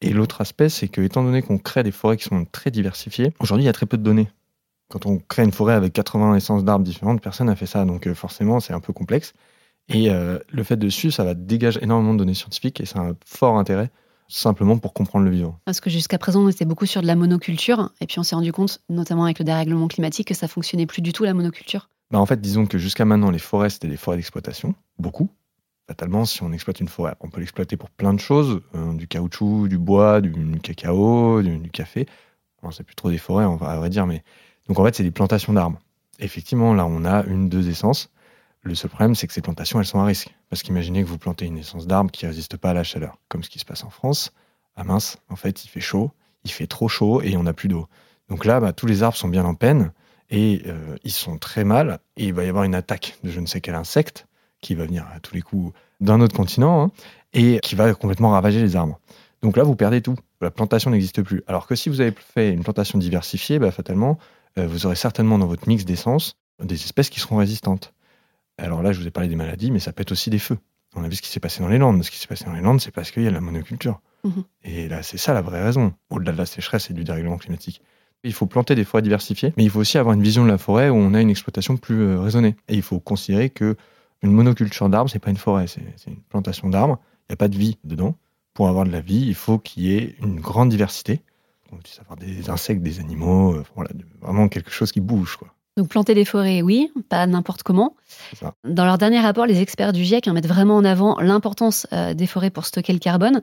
Et 0.00 0.10
l'autre 0.10 0.40
aspect, 0.40 0.68
c'est 0.68 0.88
que, 0.88 1.00
étant 1.00 1.22
donné 1.22 1.42
qu'on 1.42 1.58
crée 1.58 1.82
des 1.82 1.92
forêts 1.92 2.16
qui 2.16 2.24
sont 2.24 2.44
très 2.44 2.70
diversifiées, 2.70 3.32
aujourd'hui, 3.38 3.64
il 3.64 3.66
y 3.66 3.70
a 3.70 3.72
très 3.72 3.86
peu 3.86 3.98
de 3.98 4.02
données. 4.02 4.28
Quand 4.88 5.06
on 5.06 5.18
crée 5.18 5.44
une 5.44 5.52
forêt 5.52 5.74
avec 5.74 5.92
80 5.92 6.34
essences 6.36 6.64
d'arbres 6.64 6.84
différentes, 6.84 7.20
personne 7.20 7.46
n'a 7.46 7.56
fait 7.56 7.66
ça. 7.66 7.84
Donc, 7.84 8.06
euh, 8.06 8.14
forcément, 8.14 8.58
c'est 8.60 8.72
un 8.72 8.80
peu 8.80 8.92
complexe. 8.92 9.34
Et 9.90 10.10
euh, 10.10 10.38
le 10.48 10.62
fait 10.62 10.76
de 10.76 10.88
suivre, 10.88 11.12
ça 11.12 11.24
va 11.24 11.34
dégager 11.34 11.82
énormément 11.82 12.14
de 12.14 12.18
données 12.18 12.34
scientifiques 12.34 12.80
et 12.80 12.86
c'est 12.86 12.98
un 12.98 13.16
fort 13.24 13.58
intérêt, 13.58 13.90
simplement 14.28 14.78
pour 14.78 14.92
comprendre 14.94 15.24
le 15.24 15.32
vivant. 15.32 15.58
Parce 15.64 15.80
que 15.80 15.90
jusqu'à 15.90 16.16
présent, 16.16 16.42
on 16.42 16.48
était 16.48 16.64
beaucoup 16.64 16.86
sur 16.86 17.02
de 17.02 17.06
la 17.06 17.16
monoculture. 17.16 17.90
Et 18.00 18.06
puis, 18.06 18.18
on 18.18 18.22
s'est 18.22 18.36
rendu 18.36 18.52
compte, 18.52 18.80
notamment 18.88 19.24
avec 19.24 19.40
le 19.40 19.44
dérèglement 19.44 19.88
climatique, 19.88 20.28
que 20.28 20.34
ça 20.34 20.48
fonctionnait 20.48 20.86
plus 20.86 21.02
du 21.02 21.12
tout 21.12 21.24
la 21.24 21.34
monoculture. 21.34 21.88
Bah, 22.10 22.20
en 22.20 22.26
fait, 22.26 22.40
disons 22.40 22.66
que 22.66 22.78
jusqu'à 22.78 23.04
maintenant, 23.04 23.30
les 23.30 23.38
forêts, 23.38 23.70
c'était 23.70 23.88
des 23.88 23.96
forêts 23.96 24.16
d'exploitation, 24.16 24.74
beaucoup. 24.98 25.28
Fatalement, 25.88 26.24
si 26.24 26.42
on 26.44 26.52
exploite 26.52 26.78
une 26.78 26.88
forêt, 26.88 27.14
on 27.20 27.28
peut 27.28 27.40
l'exploiter 27.40 27.76
pour 27.76 27.90
plein 27.90 28.14
de 28.14 28.20
choses, 28.20 28.60
euh, 28.76 28.92
du 28.94 29.08
caoutchouc, 29.08 29.66
du 29.66 29.76
bois, 29.76 30.20
du, 30.20 30.30
du 30.30 30.60
cacao, 30.60 31.42
du, 31.42 31.58
du 31.58 31.70
café. 31.70 32.06
Bon, 32.62 32.70
c'est 32.70 32.84
plus 32.84 32.94
trop 32.94 33.10
des 33.10 33.18
forêts, 33.18 33.44
on 33.44 33.56
va 33.56 33.70
à 33.70 33.76
vrai 33.76 33.90
dire, 33.90 34.06
mais 34.06 34.22
donc 34.68 34.78
en 34.78 34.84
fait, 34.84 34.94
c'est 34.94 35.02
des 35.02 35.10
plantations 35.10 35.52
d'arbres. 35.52 35.80
Effectivement, 36.20 36.74
là, 36.74 36.86
on 36.86 37.04
a 37.04 37.24
une, 37.24 37.48
deux 37.48 37.68
essences. 37.68 38.10
Le 38.62 38.74
seul 38.74 38.90
problème, 38.90 39.14
c'est 39.14 39.26
que 39.26 39.32
ces 39.32 39.40
plantations, 39.40 39.80
elles 39.80 39.86
sont 39.86 40.00
à 40.00 40.04
risque. 40.04 40.34
Parce 40.50 40.62
qu'imaginez 40.62 41.02
que 41.02 41.08
vous 41.08 41.18
plantez 41.18 41.46
une 41.46 41.56
essence 41.56 41.86
d'arbre 41.86 42.10
qui 42.10 42.26
résiste 42.26 42.56
pas 42.56 42.70
à 42.70 42.74
la 42.74 42.84
chaleur, 42.84 43.18
comme 43.28 43.42
ce 43.42 43.48
qui 43.48 43.58
se 43.58 43.64
passe 43.64 43.84
en 43.84 43.90
France. 43.90 44.32
Ah 44.76 44.84
mince, 44.84 45.18
en 45.28 45.36
fait, 45.36 45.64
il 45.64 45.68
fait 45.68 45.80
chaud, 45.80 46.10
il 46.44 46.50
fait 46.50 46.66
trop 46.66 46.88
chaud 46.88 47.22
et 47.22 47.36
on 47.36 47.44
n'a 47.44 47.52
plus 47.52 47.68
d'eau. 47.68 47.86
Donc 48.28 48.44
là, 48.44 48.60
bah, 48.60 48.72
tous 48.72 48.86
les 48.86 49.02
arbres 49.02 49.16
sont 49.16 49.28
bien 49.28 49.44
en 49.44 49.54
peine 49.54 49.92
et 50.28 50.62
euh, 50.66 50.96
ils 51.04 51.10
sont 51.10 51.38
très 51.38 51.64
mal. 51.64 52.00
Et 52.16 52.26
il 52.26 52.34
va 52.34 52.44
y 52.44 52.48
avoir 52.48 52.64
une 52.64 52.74
attaque 52.74 53.18
de 53.24 53.30
je 53.30 53.40
ne 53.40 53.46
sais 53.46 53.60
quel 53.60 53.74
insecte 53.74 54.26
qui 54.60 54.74
va 54.74 54.84
venir 54.84 55.06
à 55.14 55.20
tous 55.20 55.34
les 55.34 55.42
coups 55.42 55.72
d'un 56.00 56.20
autre 56.20 56.36
continent 56.36 56.82
hein, 56.82 56.90
et 57.32 57.60
qui 57.60 57.74
va 57.74 57.92
complètement 57.94 58.30
ravager 58.30 58.60
les 58.60 58.76
arbres. 58.76 59.00
Donc 59.42 59.56
là, 59.56 59.62
vous 59.62 59.74
perdez 59.74 60.02
tout. 60.02 60.16
La 60.42 60.50
plantation 60.50 60.90
n'existe 60.90 61.22
plus. 61.22 61.42
Alors 61.46 61.66
que 61.66 61.74
si 61.74 61.88
vous 61.88 62.02
avez 62.02 62.12
fait 62.12 62.50
une 62.50 62.62
plantation 62.62 62.98
diversifiée, 62.98 63.58
bah, 63.58 63.70
fatalement, 63.70 64.18
euh, 64.58 64.66
vous 64.66 64.84
aurez 64.84 64.96
certainement 64.96 65.38
dans 65.38 65.46
votre 65.46 65.66
mix 65.66 65.84
d'essence 65.84 66.34
des 66.62 66.74
espèces 66.74 67.08
qui 67.08 67.20
seront 67.20 67.36
résistantes. 67.36 67.94
Alors 68.60 68.82
là, 68.82 68.92
je 68.92 69.00
vous 69.00 69.06
ai 69.06 69.10
parlé 69.10 69.28
des 69.28 69.36
maladies, 69.36 69.70
mais 69.70 69.78
ça 69.78 69.92
peut 69.92 70.02
être 70.02 70.12
aussi 70.12 70.30
des 70.30 70.38
feux. 70.38 70.58
On 70.94 71.04
a 71.04 71.08
vu 71.08 71.16
ce 71.16 71.22
qui 71.22 71.28
s'est 71.28 71.40
passé 71.40 71.62
dans 71.62 71.68
les 71.68 71.78
Landes. 71.78 72.02
Ce 72.02 72.10
qui 72.10 72.18
s'est 72.18 72.26
passé 72.26 72.44
dans 72.44 72.52
les 72.52 72.60
Landes, 72.60 72.80
c'est 72.80 72.90
parce 72.90 73.10
qu'il 73.10 73.22
y 73.22 73.26
a 73.26 73.30
de 73.30 73.34
la 73.34 73.40
monoculture. 73.40 74.00
Mhm. 74.24 74.44
Et 74.64 74.88
là, 74.88 75.02
c'est 75.02 75.18
ça 75.18 75.32
la 75.32 75.42
vraie 75.42 75.62
raison, 75.62 75.94
au-delà 76.10 76.32
de 76.32 76.38
la 76.38 76.46
sécheresse 76.46 76.90
et 76.90 76.94
du 76.94 77.04
dérèglement 77.04 77.38
climatique. 77.38 77.82
Il 78.22 78.34
faut 78.34 78.46
planter 78.46 78.74
des 78.74 78.84
forêts 78.84 79.02
diversifiées, 79.02 79.54
mais 79.56 79.64
il 79.64 79.70
faut 79.70 79.80
aussi 79.80 79.96
avoir 79.96 80.14
une 80.14 80.22
vision 80.22 80.44
de 80.44 80.50
la 80.50 80.58
forêt 80.58 80.90
où 80.90 80.94
on 80.94 81.14
a 81.14 81.20
une 81.20 81.30
exploitation 81.30 81.76
plus 81.76 82.02
euh, 82.02 82.20
raisonnée. 82.20 82.54
Et 82.68 82.74
il 82.74 82.82
faut 82.82 83.00
considérer 83.00 83.48
que 83.48 83.76
une 84.22 84.32
monoculture 84.32 84.90
d'arbres, 84.90 85.08
c'est 85.08 85.18
pas 85.18 85.30
une 85.30 85.38
forêt, 85.38 85.66
c'est 85.66 85.80
une 86.06 86.20
plantation 86.28 86.68
d'arbres. 86.68 86.98
Il 87.28 87.32
n'y 87.32 87.34
a 87.34 87.36
pas 87.36 87.48
de 87.48 87.56
vie 87.56 87.78
dedans. 87.84 88.14
Pour 88.52 88.68
avoir 88.68 88.84
de 88.84 88.90
la 88.90 89.00
vie, 89.00 89.24
il 89.26 89.34
faut 89.34 89.58
qu'il 89.58 89.84
y 89.84 89.96
ait 89.96 90.16
une 90.20 90.38
grande 90.40 90.68
diversité. 90.68 91.22
On 91.72 91.76
puisse 91.76 91.98
avoir 92.00 92.16
des 92.16 92.50
insectes, 92.50 92.82
des 92.82 93.00
animaux, 93.00 93.54
euh, 93.54 93.64
voilà, 93.74 93.90
vraiment 94.20 94.48
quelque 94.48 94.70
chose 94.70 94.92
qui 94.92 95.00
bouge. 95.00 95.36
Quoi. 95.36 95.48
Donc, 95.76 95.88
planter 95.88 96.14
des 96.14 96.24
forêts, 96.24 96.62
oui, 96.62 96.90
pas 97.08 97.26
n'importe 97.26 97.62
comment. 97.62 97.94
Dans 98.64 98.84
leur 98.84 98.98
dernier 98.98 99.20
rapport, 99.20 99.46
les 99.46 99.60
experts 99.60 99.92
du 99.92 100.04
GIEC 100.04 100.26
hein, 100.28 100.32
mettent 100.32 100.48
vraiment 100.48 100.76
en 100.76 100.84
avant 100.84 101.18
l'importance 101.20 101.86
euh, 101.92 102.12
des 102.12 102.26
forêts 102.26 102.50
pour 102.50 102.66
stocker 102.66 102.92
le 102.92 102.98
carbone. 102.98 103.40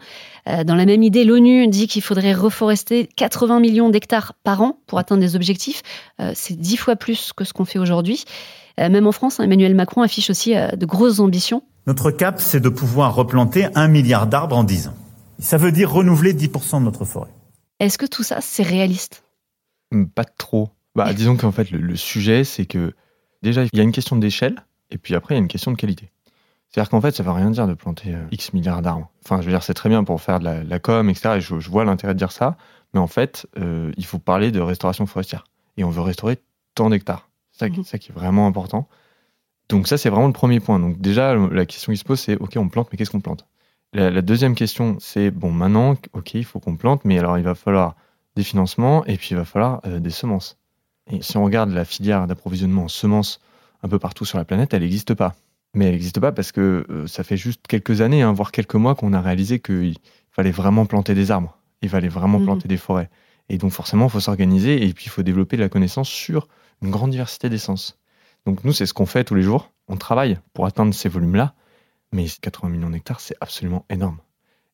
Euh, 0.48 0.64
dans 0.64 0.76
la 0.76 0.86
même 0.86 1.04
idée, 1.04 1.24
l'ONU 1.24 1.68
dit 1.68 1.88
qu'il 1.88 2.02
faudrait 2.02 2.34
reforester 2.34 3.08
80 3.16 3.60
millions 3.60 3.90
d'hectares 3.90 4.34
par 4.44 4.62
an 4.62 4.78
pour 4.88 5.00
atteindre 5.00 5.22
des 5.22 5.36
objectifs. 5.36 5.82
Euh, 6.20 6.34
c'est 6.36 6.60
dix 6.60 6.78
fois 6.78 6.96
plus 6.96 7.32
que 7.34 7.44
ce 7.46 7.54
qu'on 7.54 7.66
fait 7.66 7.80
aujourd'hui. 7.80 8.26
Euh, 8.80 8.90
même 8.90 9.08
en 9.08 9.12
France, 9.12 9.40
hein, 9.40 9.44
Emmanuel 9.44 9.74
Macron 9.76 10.02
affiche 10.02 10.30
aussi 10.30 10.56
euh, 10.56 10.70
de 10.72 10.86
grosses 10.86 11.20
ambitions. 11.20 11.64
Notre 11.88 12.12
cap, 12.12 12.40
c'est 12.40 12.60
de 12.60 12.70
pouvoir 12.70 13.16
replanter 13.16 13.68
un 13.76 13.88
milliard 13.88 14.28
d'arbres 14.28 14.58
en 14.58 14.64
10 14.64 14.90
ans. 14.90 14.94
Ça 15.40 15.58
veut 15.58 15.72
dire 15.72 15.92
renouveler 15.92 16.34
10% 16.34 16.80
de 16.80 16.86
notre 16.86 17.06
forêt. 17.06 17.30
Est-ce 17.80 17.98
que 17.98 18.06
tout 18.06 18.24
ça, 18.24 18.42
c'est 18.42 18.64
réaliste? 18.64 19.24
Hum, 19.92 20.10
Pas 20.10 20.26
trop. 20.26 20.70
Bah, 20.98 21.14
disons 21.14 21.38
qu'en 21.38 21.52
fait, 21.52 21.70
le, 21.72 21.80
le 21.80 21.96
sujet, 21.96 22.44
c'est 22.44 22.66
que 22.66 22.94
déjà, 23.44 23.64
il 23.64 23.70
y 23.74 23.80
a 23.80 23.84
une 23.84 23.92
question 23.92 24.16
d'échelle, 24.16 24.66
et 24.90 24.98
puis 24.98 25.16
après, 25.16 25.36
il 25.36 25.38
y 25.38 25.40
a 25.40 25.42
une 25.42 25.48
question 25.48 25.72
de 25.72 25.78
qualité. 25.78 26.12
C'est-à-dire 26.70 26.90
qu'en 26.90 27.00
fait, 27.02 27.12
ça 27.16 27.24
ne 27.24 27.28
veut 27.30 27.34
rien 27.36 27.50
dire 27.52 27.68
de 27.68 27.74
planter 27.76 28.14
euh, 28.16 28.26
X 28.32 28.52
milliards 28.54 28.82
d'arbres. 28.82 29.10
Enfin, 29.24 29.40
je 29.42 29.46
veux 29.46 29.52
dire, 29.52 29.64
c'est 29.64 29.74
très 29.74 29.90
bien 29.90 30.04
pour 30.04 30.20
faire 30.22 30.40
de 30.40 30.46
la, 30.46 30.64
la 30.64 30.80
com, 30.80 31.10
etc. 31.10 31.36
Et 31.38 31.42
je, 31.42 31.60
je 31.60 31.70
vois 31.70 31.86
l'intérêt 31.86 32.14
de 32.14 32.20
dire 32.20 32.32
ça. 32.32 32.58
Mais 32.94 33.00
en 33.00 33.08
fait, 33.08 33.48
euh, 33.58 33.92
il 33.96 34.06
faut 34.06 34.20
parler 34.20 34.52
de 34.52 34.60
restauration 34.60 35.06
forestière. 35.06 35.46
Et 35.78 35.84
on 35.84 35.90
veut 35.90 36.02
restaurer 36.02 36.40
tant 36.76 36.90
d'hectares. 36.90 37.30
C'est 37.52 37.60
ça, 37.60 37.70
qui- 37.70 37.78
Mhm. 37.80 37.86
ça 37.86 37.98
qui 38.00 38.12
est 38.12 38.14
vraiment 38.16 38.48
important. 38.48 38.88
Donc 39.70 39.88
ça, 39.88 39.98
c'est 39.98 40.10
vraiment 40.10 40.28
le 40.28 40.34
premier 40.34 40.60
point. 40.60 40.80
Donc 40.80 41.00
déjà, 41.00 41.36
la 41.36 41.66
question 41.66 41.92
qui 41.94 41.98
se 41.98 42.04
pose, 42.04 42.20
c'est, 42.20 42.36
OK, 42.38 42.54
on 42.58 42.70
plante, 42.70 42.90
mais 42.92 42.98
qu'est-ce 42.98 43.12
qu'on 43.12 43.22
plante? 43.22 43.46
La, 43.94 44.10
la 44.10 44.22
deuxième 44.22 44.56
question, 44.56 44.98
c'est, 45.00 45.32
bon, 45.32 45.52
maintenant, 45.52 45.96
OK, 46.14 46.34
il 46.34 46.44
faut 46.46 46.60
qu'on 46.60 46.76
plante, 46.76 47.06
mais 47.06 47.20
alors 47.20 47.38
il 47.38 47.44
va 47.44 47.56
falloir 47.56 47.96
des 48.36 48.44
financements 48.44 49.06
et 49.06 49.18
puis 49.18 49.30
il 49.32 49.38
va 49.38 49.46
falloir 49.46 49.82
euh, 49.86 50.00
des 50.00 50.10
semences. 50.10 50.58
Et 51.12 51.22
si 51.22 51.38
on 51.38 51.44
regarde 51.44 51.72
la 51.72 51.86
filière 51.86 52.28
d'approvisionnement 52.28 52.84
en 52.86 52.88
semences 52.88 53.40
un 53.84 53.88
peu 53.88 54.00
partout 54.00 54.26
sur 54.26 54.38
la 54.38 54.46
planète, 54.46 54.74
elle 54.74 54.82
n'existe 54.82 55.14
pas. 55.14 55.36
Mais 55.74 55.86
elle 55.86 55.92
n'existe 55.92 56.20
pas 56.20 56.32
parce 56.32 56.52
que 56.52 56.86
euh, 56.90 57.08
ça 57.08 57.24
fait 57.24 57.38
juste 57.38 57.68
quelques 57.68 58.02
années, 58.02 58.22
hein, 58.22 58.34
voire 58.34 58.52
quelques 58.52 58.76
mois, 58.76 58.96
qu'on 58.96 59.14
a 59.14 59.22
réalisé 59.22 59.60
qu'il 59.60 59.96
fallait 60.32 60.52
vraiment 60.52 60.86
planter 60.86 61.14
des 61.14 61.32
arbres. 61.32 61.58
Il 61.82 61.90
fallait 61.90 62.08
vraiment 62.08 62.40
Mhm. 62.40 62.46
planter 62.46 62.68
des 62.68 62.78
forêts. 62.78 63.10
Et 63.50 63.58
donc 63.58 63.72
forcément, 63.72 64.06
il 64.08 64.12
faut 64.12 64.20
s'organiser 64.20 64.86
et 64.86 64.94
puis 64.94 65.06
il 65.06 65.10
faut 65.10 65.24
développer 65.24 65.56
de 65.58 65.62
la 65.62 65.70
connaissance 65.70 66.10
sur 66.10 66.48
une 66.82 66.90
grande 66.92 67.12
diversité 67.12 67.50
d'essences. 67.50 67.98
Donc 68.46 68.64
nous, 68.64 68.74
c'est 68.74 68.86
ce 68.86 68.94
qu'on 68.94 69.06
fait 69.06 69.24
tous 69.24 69.36
les 69.36 69.44
jours. 69.44 69.72
On 69.88 69.98
travaille 69.98 70.38
pour 70.54 70.66
atteindre 70.66 70.94
ces 70.94 71.10
volumes-là. 71.10 71.54
Mais 72.12 72.26
80 72.42 72.70
millions 72.70 72.90
d'hectares, 72.90 73.20
c'est 73.20 73.36
absolument 73.42 73.86
énorme. 73.90 74.18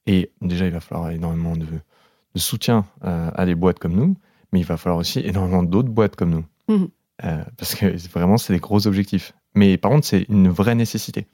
Et 0.06 0.32
déjà, 0.42 0.66
il 0.66 0.72
va 0.72 0.80
falloir 0.80 1.10
énormément 1.12 1.56
de, 1.56 1.66
de 1.66 2.40
soutien 2.40 2.86
euh, 3.04 3.32
à 3.34 3.46
des 3.46 3.56
boîtes 3.56 3.80
comme 3.80 3.94
nous, 3.94 4.16
mais 4.54 4.60
il 4.60 4.66
va 4.66 4.78
falloir 4.78 5.00
aussi 5.00 5.20
énormément 5.20 5.64
d'autres 5.64 5.90
boîtes 5.90 6.16
comme 6.16 6.30
nous. 6.30 6.46
Mhm. 6.70 6.88
Euh, 7.26 7.44
parce 7.58 7.76
que 7.76 7.86
vraiment, 8.10 8.38
c'est 8.38 8.54
des 8.54 8.60
gros 8.60 8.88
objectifs. 8.88 9.34
Mais 9.56 9.78
par 9.78 9.92
contre, 9.92 10.08
c'est 10.08 10.26
une 10.30 10.48
vraie 10.50 10.76
nécessité. 10.76 11.28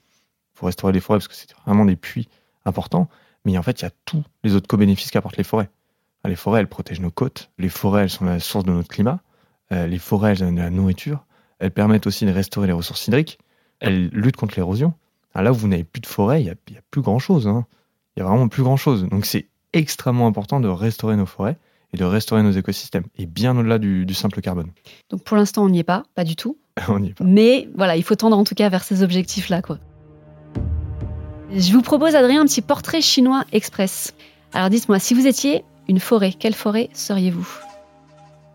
Il 0.54 0.58
faut 0.58 0.66
restaurer 0.66 0.92
les 0.92 1.00
forêts 1.00 1.18
parce 1.18 1.28
que 1.28 1.34
c'est 1.34 1.52
vraiment 1.64 1.84
des 1.84 1.96
puits 1.96 2.28
importants. 2.64 3.08
Mais 3.44 3.56
en 3.56 3.62
fait, 3.62 3.80
il 3.80 3.84
y 3.84 3.86
a 3.86 3.92
tous 4.04 4.24
les 4.42 4.54
autres 4.54 4.66
co-bénéfices 4.66 5.10
qu'apportent 5.10 5.36
les 5.36 5.44
forêts. 5.44 5.70
Les 6.24 6.36
forêts, 6.36 6.60
elles 6.60 6.68
protègent 6.68 7.00
nos 7.00 7.10
côtes. 7.10 7.50
Les 7.58 7.68
forêts, 7.68 8.02
elles 8.02 8.10
sont 8.10 8.24
la 8.24 8.40
source 8.40 8.64
de 8.64 8.72
notre 8.72 8.88
climat. 8.88 9.20
Euh, 9.72 9.86
les 9.86 9.98
forêts, 9.98 10.32
elles 10.32 10.38
donnent 10.38 10.56
de 10.56 10.60
la 10.60 10.70
nourriture. 10.70 11.24
Elles 11.60 11.70
permettent 11.70 12.06
aussi 12.06 12.26
de 12.26 12.32
restaurer 12.32 12.66
les 12.66 12.72
ressources 12.72 13.06
hydriques. 13.06 13.38
Elles 13.80 14.08
luttent 14.08 14.36
contre 14.36 14.56
l'érosion. 14.56 14.94
Là 15.34 15.52
où 15.52 15.54
vous 15.54 15.68
n'avez 15.68 15.84
plus 15.84 16.00
de 16.00 16.06
forêt, 16.06 16.42
il 16.42 16.44
n'y 16.44 16.50
a, 16.50 16.82
plus 16.90 17.00
grand-chose. 17.02 17.46
hein. 17.46 17.64
Il 18.16 18.20
y 18.20 18.22
a 18.22 18.26
vraiment 18.26 18.48
plus 18.48 18.62
grand-chose. 18.62 19.04
Donc 19.08 19.24
c'est 19.24 19.46
extrêmement 19.72 20.26
important 20.26 20.60
de 20.60 20.68
restaurer 20.68 21.16
nos 21.16 21.26
forêts 21.26 21.56
et 21.92 21.96
de 21.96 22.04
restaurer 22.04 22.42
nos 22.42 22.50
écosystèmes. 22.52 23.04
Et 23.18 23.26
bien 23.26 23.56
au-delà 23.56 23.78
du, 23.78 24.06
du 24.06 24.14
simple 24.14 24.40
carbone. 24.40 24.70
Donc, 25.10 25.24
pour 25.24 25.36
l'instant, 25.36 25.64
on 25.64 25.68
n'y 25.68 25.80
est 25.80 25.84
pas, 25.84 26.04
pas 26.14 26.24
du 26.24 26.36
tout. 26.36 26.56
On 26.88 26.98
n'y 26.98 27.10
est 27.10 27.14
pas. 27.14 27.24
Mais 27.24 27.68
voilà, 27.76 27.96
il 27.96 28.02
faut 28.02 28.14
tendre 28.14 28.38
en 28.38 28.44
tout 28.44 28.54
cas 28.54 28.68
vers 28.68 28.84
ces 28.84 29.02
objectifs-là. 29.02 29.62
quoi. 29.62 29.78
Je 31.52 31.72
vous 31.72 31.82
propose, 31.82 32.14
Adrien, 32.14 32.42
un 32.42 32.46
petit 32.46 32.62
portrait 32.62 33.00
chinois 33.00 33.44
express. 33.52 34.14
Alors 34.52 34.70
dites-moi, 34.70 34.98
si 34.98 35.14
vous 35.14 35.26
étiez 35.26 35.64
une 35.88 35.98
forêt, 36.00 36.32
quelle 36.32 36.54
forêt 36.54 36.88
seriez-vous? 36.92 37.48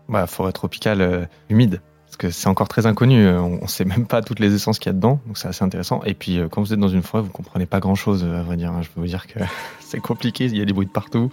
Bah, 0.08 0.26
forêt 0.26 0.52
tropicale 0.52 1.00
euh, 1.02 1.24
humide. 1.50 1.80
Ce 2.16 2.18
Parce 2.18 2.32
que 2.32 2.40
c'est 2.40 2.48
encore 2.48 2.68
très 2.68 2.86
inconnu, 2.86 3.28
on 3.28 3.60
ne 3.60 3.66
sait 3.66 3.84
même 3.84 4.06
pas 4.06 4.22
toutes 4.22 4.40
les 4.40 4.54
essences 4.54 4.78
qu'il 4.78 4.88
y 4.88 4.90
a 4.90 4.94
dedans, 4.94 5.20
donc 5.26 5.36
c'est 5.36 5.48
assez 5.48 5.62
intéressant. 5.62 6.00
Et 6.06 6.14
puis 6.14 6.40
quand 6.50 6.62
vous 6.62 6.72
êtes 6.72 6.78
dans 6.78 6.88
une 6.88 7.02
forêt, 7.02 7.22
vous 7.22 7.28
comprenez 7.28 7.66
pas 7.66 7.78
grand-chose, 7.78 8.24
à 8.24 8.42
vrai 8.42 8.56
dire. 8.56 8.72
hein. 8.72 8.80
Je 8.80 8.88
peux 8.88 9.02
vous 9.02 9.06
dire 9.06 9.26
que 9.26 9.38
c'est 9.80 10.00
compliqué, 10.00 10.46
il 10.46 10.56
y 10.56 10.62
a 10.62 10.64
des 10.64 10.72
bruits 10.72 10.86
de 10.86 10.90
partout, 10.90 11.30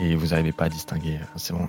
et 0.00 0.16
vous 0.16 0.28
n'arrivez 0.28 0.50
pas 0.50 0.64
à 0.64 0.68
distinguer. 0.68 1.20
C'est 1.36 1.52
vraiment 1.52 1.68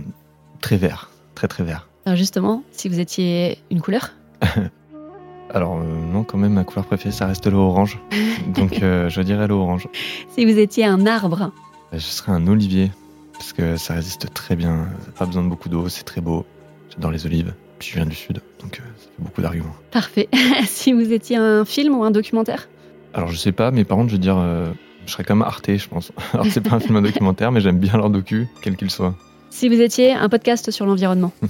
très 0.62 0.78
vert, 0.78 1.12
très 1.36 1.48
très 1.48 1.64
vert. 1.64 1.88
Alors 2.08 2.18
justement, 2.18 2.64
si 2.72 2.90
vous 2.90 3.00
étiez 3.00 3.60
une 3.70 3.82
couleur? 3.82 4.14
Alors 5.54 5.78
euh, 5.78 5.84
non, 6.12 6.24
quand 6.24 6.40
même, 6.40 6.54
ma 6.54 6.64
couleur 6.64 6.86
préférée, 6.86 7.14
ça 7.14 7.28
reste 7.28 7.46
le 7.46 7.58
orange. 7.58 8.00
Donc 8.56 8.82
euh, 8.82 9.10
je 9.10 9.22
dirais 9.22 9.46
le 9.46 9.54
orange. 9.54 9.88
Si 10.34 10.44
vous 10.44 10.58
étiez 10.58 10.86
un 10.86 11.06
arbre? 11.06 11.52
Je 11.94 12.00
serais 12.00 12.32
un 12.32 12.48
olivier, 12.48 12.92
parce 13.34 13.54
que 13.54 13.78
ça 13.78 13.94
résiste 13.94 14.34
très 14.34 14.56
bien, 14.56 14.88
ça 15.02 15.06
n'a 15.06 15.12
pas 15.12 15.26
besoin 15.28 15.44
de 15.44 15.50
beaucoup 15.50 15.70
d'eau, 15.70 15.88
c'est 15.88 16.04
très 16.04 16.20
beau. 16.22 16.48
J'adore 16.90 17.12
les 17.12 17.28
olives, 17.28 17.54
puis 17.80 17.90
je 17.90 17.96
viens 17.96 18.06
du 18.06 18.16
sud, 18.16 18.42
donc 18.62 18.80
euh, 18.80 18.84
ça 18.98 19.06
fait 19.16 19.24
beaucoup 19.24 19.42
d'arguments. 19.42 19.76
Parfait. 19.92 20.28
si 20.66 20.94
vous 20.94 21.12
étiez 21.14 21.38
un 21.38 21.66
film 21.66 21.96
ou 21.96 22.04
un 22.04 22.12
documentaire? 22.12 22.70
Alors 23.14 23.30
je 23.30 23.38
sais 23.38 23.52
pas, 23.52 23.72
mais 23.72 23.84
par 23.84 23.98
contre, 23.98 24.10
je 24.10 24.16
veux 24.16 24.22
dire, 24.22 24.38
euh, 24.38 24.72
je 25.06 25.12
serais 25.12 25.24
comme 25.24 25.42
Arte, 25.42 25.76
je 25.78 25.88
pense. 25.88 26.12
Alors 26.34 26.46
c'est 26.50 26.62
pas 26.62 26.76
un 26.76 26.80
film, 26.80 26.96
un 26.98 27.02
documentaire, 27.02 27.52
mais 27.52 27.62
j'aime 27.62 27.80
bien 27.80 27.94
leur 27.98 28.10
docu, 28.10 28.48
quel 28.62 28.76
qu'il 28.76 28.90
soit. 28.92 29.16
Si 29.50 29.70
vous 29.70 29.80
étiez 29.80 30.14
un 30.14 30.28
podcast 30.30 30.72
sur 30.72 30.86
l'environnement? 30.86 31.32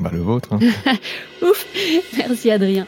Bah 0.00 0.08
le 0.14 0.20
vôtre. 0.20 0.54
hein. 0.54 0.58
Ouf 1.42 1.66
Merci 2.16 2.50
Adrien. 2.50 2.86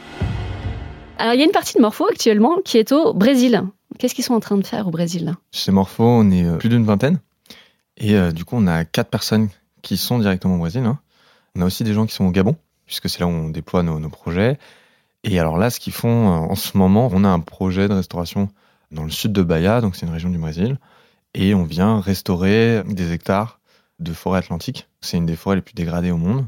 Alors 1.19 1.35
il 1.35 1.39
y 1.39 1.43
a 1.43 1.45
une 1.45 1.51
partie 1.51 1.75
de 1.75 1.81
Morpho 1.81 2.07
actuellement 2.09 2.57
qui 2.65 2.79
est 2.79 2.91
au 2.91 3.13
Brésil. 3.13 3.61
Qu'est-ce 3.99 4.15
qu'ils 4.15 4.23
sont 4.23 4.33
en 4.33 4.39
train 4.39 4.57
de 4.57 4.65
faire 4.65 4.87
au 4.87 4.89
Brésil 4.89 5.35
Chez 5.51 5.71
Morpho, 5.71 6.03
on 6.03 6.31
est 6.31 6.43
euh, 6.43 6.57
plus 6.57 6.69
d'une 6.69 6.85
vingtaine. 6.85 7.19
Et 7.97 8.15
euh, 8.15 8.31
du 8.31 8.45
coup, 8.45 8.55
on 8.57 8.65
a 8.65 8.83
quatre 8.83 9.11
personnes 9.11 9.49
qui 9.83 9.97
sont 9.97 10.17
directement 10.17 10.55
au 10.55 10.57
Brésil. 10.57 10.83
hein. 10.85 10.97
On 11.55 11.61
a 11.61 11.65
aussi 11.65 11.83
des 11.83 11.93
gens 11.93 12.07
qui 12.07 12.15
sont 12.15 12.25
au 12.25 12.31
Gabon, 12.31 12.55
puisque 12.85 13.09
c'est 13.09 13.19
là 13.19 13.27
où 13.27 13.31
on 13.31 13.49
déploie 13.49 13.83
nos, 13.83 14.09
projets. 14.09 14.57
Et 15.23 15.39
alors 15.39 15.57
là, 15.57 15.69
ce 15.69 15.79
qu'ils 15.79 15.93
font 15.93 16.27
euh, 16.27 16.51
en 16.51 16.55
ce 16.55 16.77
moment, 16.77 17.09
on 17.11 17.23
a 17.23 17.29
un 17.29 17.39
projet 17.39 17.87
de 17.87 17.93
restauration 17.93 18.49
dans 18.91 19.03
le 19.03 19.09
sud 19.09 19.31
de 19.33 19.41
Bahia, 19.41 19.81
donc 19.81 19.95
c'est 19.95 20.05
une 20.05 20.11
région 20.11 20.29
du 20.29 20.37
Brésil. 20.37 20.77
Et 21.33 21.55
on 21.55 21.63
vient 21.63 21.99
restaurer 21.99 22.83
des 22.85 23.11
hectares 23.11 23.59
de 23.99 24.13
forêt 24.13 24.39
atlantique. 24.39 24.87
C'est 25.01 25.17
une 25.17 25.25
des 25.25 25.35
forêts 25.35 25.55
les 25.55 25.61
plus 25.61 25.73
dégradées 25.73 26.11
au 26.11 26.17
monde. 26.17 26.45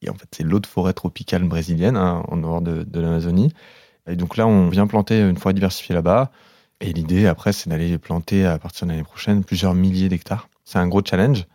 Et 0.00 0.10
en 0.10 0.14
fait, 0.14 0.28
c'est 0.32 0.42
l'autre 0.42 0.68
forêt 0.68 0.92
tropicale 0.92 1.44
brésilienne, 1.44 1.96
hein, 1.96 2.22
en 2.28 2.36
nord 2.36 2.62
de, 2.62 2.82
de 2.82 3.00
l'Amazonie. 3.00 3.52
Et 4.08 4.16
donc 4.16 4.36
là, 4.36 4.46
on 4.46 4.68
vient 4.68 4.86
planter 4.86 5.20
une 5.20 5.36
forêt 5.36 5.54
diversifiée 5.54 5.94
là-bas. 5.94 6.30
Et 6.80 6.92
l'idée, 6.92 7.26
après, 7.26 7.52
c'est 7.52 7.70
d'aller 7.70 7.96
planter 7.98 8.44
à 8.44 8.58
partir 8.58 8.86
de 8.86 8.92
l'année 8.92 9.04
prochaine 9.04 9.44
plusieurs 9.44 9.74
milliers 9.74 10.08
d'hectares. 10.08 10.48
C'est 10.64 10.78
un 10.78 10.88
gros 10.88 11.02
challenge, 11.04 11.46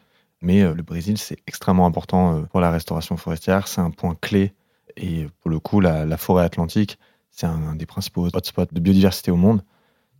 mais 0.41 0.61
euh, 0.61 0.73
le 0.73 0.83
Brésil, 0.83 1.17
c'est 1.17 1.37
extrêmement 1.47 1.85
important 1.85 2.35
euh, 2.37 2.41
pour 2.43 2.59
la 2.59 2.71
restauration 2.71 3.17
forestière. 3.17 3.67
C'est 3.67 3.81
un 3.81 3.91
point 3.91 4.15
clé. 4.19 4.53
Et 4.95 5.27
pour 5.41 5.51
le 5.51 5.59
coup, 5.59 5.79
la, 5.79 6.05
la 6.05 6.17
forêt 6.17 6.43
atlantique, 6.43 6.97
c'est 7.31 7.45
un, 7.45 7.67
un 7.69 7.75
des 7.75 7.85
principaux 7.85 8.27
hotspots 8.33 8.65
de 8.71 8.79
biodiversité 8.79 9.31
au 9.31 9.35
monde. 9.35 9.63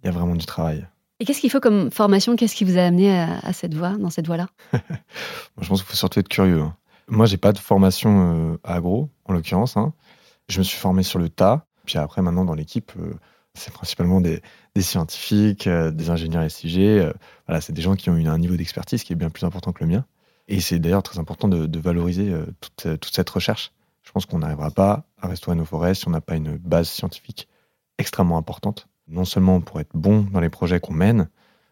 Il 0.04 0.06
y 0.06 0.10
a 0.10 0.12
vraiment 0.12 0.36
du 0.36 0.46
travail. 0.46 0.88
Et 1.20 1.26
qu'est-ce 1.26 1.42
qu'il 1.42 1.50
faut 1.50 1.60
comme 1.60 1.90
formation? 1.90 2.36
Qu'est-ce 2.36 2.56
qui 2.56 2.64
vous 2.64 2.78
a 2.78 2.82
amené 2.84 3.18
à, 3.18 3.40
à 3.40 3.54
cette 3.54 3.74
voie, 3.74 3.98
dans 3.98 4.12
cette 4.12 4.28
voie-là? 4.28 4.48
Je 5.60 5.68
pense 5.68 5.82
qu'il 5.82 5.90
faut 5.90 5.96
surtout 5.96 6.20
être 6.20 6.28
curieux. 6.30 6.62
hein. 6.62 6.76
Moi, 7.08 7.26
j'ai 7.26 7.38
pas 7.38 7.54
de 7.54 7.58
formation 7.58 8.54
euh, 8.54 8.58
agro, 8.64 9.10
en 9.26 9.34
l'occurrence. 9.34 9.78
hein. 9.78 9.94
Je 10.50 10.60
me 10.60 10.64
suis 10.64 10.78
formé 10.78 11.04
sur 11.04 11.18
le 11.20 11.30
tas. 11.30 11.66
Puis 11.86 11.98
après, 11.98 12.22
maintenant, 12.22 12.46
dans 12.46 12.54
l'équipe, 12.54 12.92
euh, 13.00 13.14
c'est 13.58 13.74
principalement 13.74 14.22
des, 14.22 14.42
des 14.76 14.82
scientifiques, 14.82 15.68
euh, 15.68 15.92
des 15.92 16.10
ingénieurs 16.10 16.50
SIG. 16.50 16.80
euh, 16.80 17.14
voilà, 17.48 17.62
c'est 17.62 17.74
des 17.74 17.82
gens 17.82 17.96
qui 17.96 18.10
ont 18.10 18.16
eu 18.16 18.28
un 18.28 18.38
niveau 18.38 18.56
d'expertise 18.56 19.04
qui 19.04 19.14
est 19.14 19.16
bien 19.16 19.30
plus 19.30 19.44
important 19.46 19.72
que 19.74 19.84
le 19.84 19.90
mien. 19.90 20.06
Et 20.48 20.62
c'est 20.62 20.80
d'ailleurs 20.80 21.04
très 21.04 21.20
important 21.20 21.48
de, 21.48 21.66
de 21.66 21.80
valoriser 21.80 22.32
euh, 22.32 22.46
toute, 22.62 22.86
euh, 22.86 22.98
toute 22.98 23.14
cette 23.14 23.30
recherche. 23.30 23.72
Je 24.04 24.12
pense 24.12 24.26
qu'on 24.26 24.40
n'arrivera 24.40 24.72
pas 24.72 25.04
à 25.22 25.28
restaurer 25.28 25.58
nos 25.58 25.66
forêts 25.66 25.94
si 25.94 26.08
on 26.08 26.12
n'a 26.12 26.22
pas 26.22 26.36
une 26.36 26.58
base 26.58 26.88
scientifique 26.88 27.50
extrêmement 27.98 28.38
importante. 28.38 28.88
Non 29.10 29.26
seulement 29.26 29.60
pour 29.60 29.80
être 29.80 29.92
bon 29.94 30.22
dans 30.32 30.40
les 30.40 30.50
projets 30.50 30.80
qu'on 30.80 30.94
mène, 30.94 31.28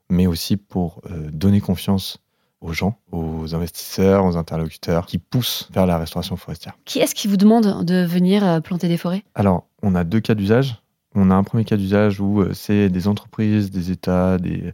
mais 0.10 0.28
aussi 0.28 0.58
pour 0.58 1.02
donner 1.32 1.62
confiance 1.62 2.20
aux 2.62 2.74
gens, 2.74 2.98
aux 3.12 3.54
investisseurs, 3.54 4.26
aux 4.26 4.38
interlocuteurs 4.38 5.06
qui 5.06 5.18
poussent 5.18 5.70
vers 5.72 5.86
la 5.86 5.98
restauration 5.98 6.36
forestière. 6.36 6.78
Qui 6.86 7.00
est-ce 7.00 7.14
qui 7.14 7.28
vous 7.28 7.38
demande 7.38 7.86
de 7.86 8.06
venir 8.06 8.62
planter 8.64 8.88
des 8.88 8.98
forêts? 8.98 9.24
Alors, 9.36 9.68
on 9.84 9.96
a 9.96 10.04
deux 10.04 10.20
cas 10.20 10.34
d'usage. 10.36 10.82
On 11.16 11.32
a 11.32 11.36
un 11.36 11.44
premier 11.44 11.64
cas 11.64 11.78
d'usage 11.78 12.20
où 12.20 12.42
euh, 12.42 12.54
c'est 12.54 12.90
des 12.90 13.08
entreprises, 13.08 13.72
des 13.72 13.90
États, 13.92 14.38
des, 14.38 14.74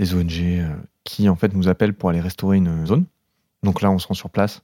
ONG 0.00 0.32
euh, 0.40 0.74
qui 1.04 1.28
en 1.28 1.36
fait 1.36 1.52
nous 1.54 1.68
appellent 1.68 1.92
pour 1.92 2.08
aller 2.08 2.20
restaurer 2.20 2.56
une 2.56 2.86
zone. 2.86 3.04
Donc 3.62 3.82
là, 3.82 3.90
on 3.90 3.98
se 3.98 4.06
rend 4.08 4.14
sur 4.14 4.30
place, 4.30 4.62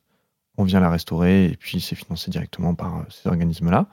on 0.57 0.65
vient 0.65 0.81
la 0.81 0.91
restaurer 0.91 1.45
et 1.47 1.57
puis 1.57 1.81
c'est 1.81 1.95
financé 1.95 2.31
directement 2.31 2.75
par 2.75 2.99
euh, 2.99 3.03
ces 3.11 3.29
organismes-là. 3.29 3.87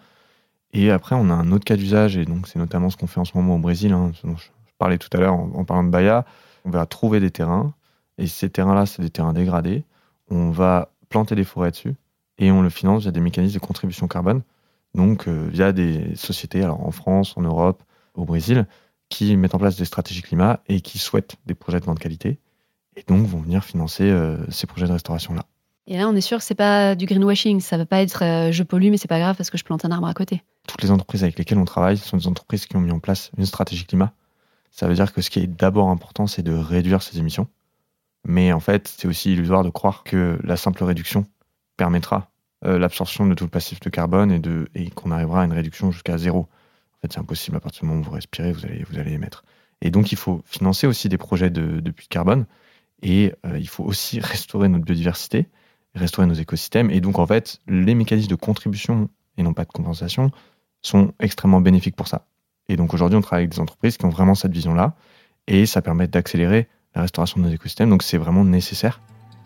Et 0.71 0.89
après, 0.89 1.15
on 1.15 1.29
a 1.29 1.33
un 1.33 1.51
autre 1.51 1.65
cas 1.65 1.75
d'usage 1.75 2.15
et 2.15 2.25
donc 2.25 2.47
c'est 2.47 2.59
notamment 2.59 2.89
ce 2.89 2.97
qu'on 2.97 3.07
fait 3.07 3.19
en 3.19 3.25
ce 3.25 3.35
moment 3.35 3.55
au 3.55 3.59
Brésil. 3.59 3.91
hein, 3.91 4.11
dont 4.23 4.37
je 4.37 4.47
parlais 4.77 4.97
tout 4.97 5.09
à 5.13 5.17
l'heure 5.17 5.35
en, 5.35 5.51
en 5.53 5.65
parlant 5.65 5.83
de 5.83 5.89
Bahia. 5.89 6.25
On 6.63 6.69
va 6.69 6.85
trouver 6.85 7.19
des 7.19 7.31
terrains 7.31 7.73
et 8.17 8.27
ces 8.27 8.49
terrains-là, 8.49 8.85
c'est 8.85 9.01
des 9.01 9.09
terrains 9.09 9.33
dégradés. 9.33 9.83
On 10.29 10.49
va 10.51 10.91
planter 11.09 11.35
des 11.35 11.43
forêts 11.43 11.71
dessus 11.71 11.95
et 12.37 12.51
on 12.51 12.61
le 12.61 12.69
finance 12.69 13.03
via 13.03 13.11
des 13.11 13.19
mécanismes 13.19 13.55
de 13.55 13.65
contribution 13.65 14.07
carbone 14.07 14.43
donc 14.95 15.27
euh, 15.27 15.47
via 15.51 15.71
des 15.71 16.15
sociétés, 16.15 16.63
alors 16.63 16.85
en 16.85 16.91
France, 16.91 17.35
en 17.37 17.41
Europe, 17.41 17.83
au 18.15 18.25
Brésil, 18.25 18.65
qui 19.09 19.35
mettent 19.37 19.55
en 19.55 19.59
place 19.59 19.77
des 19.77 19.85
stratégies 19.85 20.21
climat 20.21 20.59
et 20.67 20.81
qui 20.81 20.97
souhaitent 20.97 21.35
des 21.45 21.53
projets 21.53 21.79
de 21.79 21.85
grande 21.85 21.99
qualité, 21.99 22.39
et 22.95 23.03
donc 23.07 23.25
vont 23.27 23.39
venir 23.39 23.63
financer 23.63 24.03
euh, 24.03 24.37
ces 24.49 24.67
projets 24.67 24.87
de 24.87 24.93
restauration-là. 24.93 25.45
Et 25.89 25.95
là, 25.95 26.09
on 26.09 26.15
est 26.15 26.21
sûr 26.21 26.39
que 26.39 26.43
c'est 26.43 26.55
pas 26.55 26.95
du 26.95 27.05
greenwashing. 27.05 27.61
Ça 27.61 27.77
va 27.77 27.85
pas 27.85 28.01
être 28.01 28.23
euh, 28.23 28.51
je 28.51 28.63
pollue, 28.63 28.89
mais 28.89 28.97
c'est 28.97 29.07
pas 29.07 29.19
grave 29.19 29.37
parce 29.37 29.49
que 29.49 29.57
je 29.57 29.63
plante 29.63 29.85
un 29.85 29.91
arbre 29.91 30.07
à 30.07 30.13
côté. 30.13 30.43
Toutes 30.67 30.81
les 30.81 30.91
entreprises 30.91 31.23
avec 31.23 31.39
lesquelles 31.39 31.57
on 31.57 31.65
travaille 31.65 31.97
sont 31.97 32.17
des 32.17 32.27
entreprises 32.27 32.65
qui 32.65 32.75
ont 32.75 32.81
mis 32.81 32.91
en 32.91 32.99
place 32.99 33.31
une 33.37 33.45
stratégie 33.45 33.85
climat. 33.85 34.11
Ça 34.71 34.87
veut 34.87 34.95
dire 34.95 35.13
que 35.13 35.21
ce 35.21 35.29
qui 35.29 35.39
est 35.39 35.47
d'abord 35.47 35.89
important, 35.89 36.27
c'est 36.27 36.43
de 36.43 36.53
réduire 36.53 37.01
ses 37.01 37.19
émissions. 37.19 37.47
Mais 38.25 38.51
en 38.51 38.59
fait, 38.59 38.93
c'est 38.97 39.07
aussi 39.07 39.31
illusoire 39.31 39.63
de 39.63 39.69
croire 39.69 40.03
que 40.03 40.37
la 40.43 40.57
simple 40.57 40.83
réduction 40.83 41.25
permettra 41.77 42.29
l'absorption 42.63 43.27
de 43.27 43.33
tout 43.33 43.43
le 43.43 43.49
passif 43.49 43.79
de 43.79 43.89
carbone 43.89 44.31
et, 44.31 44.41
et 44.75 44.89
qu'on 44.89 45.11
arrivera 45.11 45.43
à 45.43 45.45
une 45.45 45.53
réduction 45.53 45.91
jusqu'à 45.91 46.17
zéro. 46.17 46.39
En 46.39 47.01
fait, 47.01 47.13
c'est 47.13 47.19
impossible 47.19 47.57
à 47.57 47.59
partir 47.59 47.81
du 47.81 47.87
moment 47.87 48.01
où 48.01 48.03
vous 48.03 48.11
respirez, 48.11 48.51
vous 48.51 48.65
allez, 48.65 48.83
vous 48.89 48.97
allez 48.97 49.13
émettre. 49.13 49.43
Et 49.81 49.91
donc, 49.91 50.11
il 50.11 50.17
faut 50.17 50.41
financer 50.45 50.87
aussi 50.87 51.09
des 51.09 51.17
projets 51.17 51.49
de, 51.49 51.79
de 51.79 51.91
puits 51.91 52.07
de 52.07 52.13
carbone 52.13 52.45
et 53.01 53.33
euh, 53.45 53.59
il 53.59 53.67
faut 53.67 53.83
aussi 53.83 54.19
restaurer 54.21 54.69
notre 54.69 54.85
biodiversité, 54.85 55.47
restaurer 55.95 56.27
nos 56.27 56.33
écosystèmes. 56.33 56.89
Et 56.89 57.01
donc, 57.01 57.19
en 57.19 57.27
fait, 57.27 57.59
les 57.67 57.95
mécanismes 57.95 58.29
de 58.29 58.35
contribution 58.35 59.09
et 59.37 59.43
non 59.43 59.53
pas 59.53 59.65
de 59.65 59.71
compensation 59.71 60.31
sont 60.81 61.13
extrêmement 61.19 61.61
bénéfiques 61.61 61.95
pour 61.95 62.07
ça. 62.07 62.25
Et 62.69 62.75
donc, 62.75 62.93
aujourd'hui, 62.93 63.17
on 63.17 63.21
travaille 63.21 63.43
avec 63.43 63.51
des 63.51 63.59
entreprises 63.59 63.97
qui 63.97 64.05
ont 64.05 64.09
vraiment 64.09 64.35
cette 64.35 64.51
vision-là 64.51 64.95
et 65.47 65.65
ça 65.65 65.81
permet 65.81 66.07
d'accélérer 66.07 66.67
la 66.95 67.01
restauration 67.03 67.39
de 67.39 67.45
nos 67.45 67.53
écosystèmes. 67.53 67.89
Donc, 67.89 68.03
c'est 68.03 68.17
vraiment 68.17 68.43
nécessaire. 68.43 69.01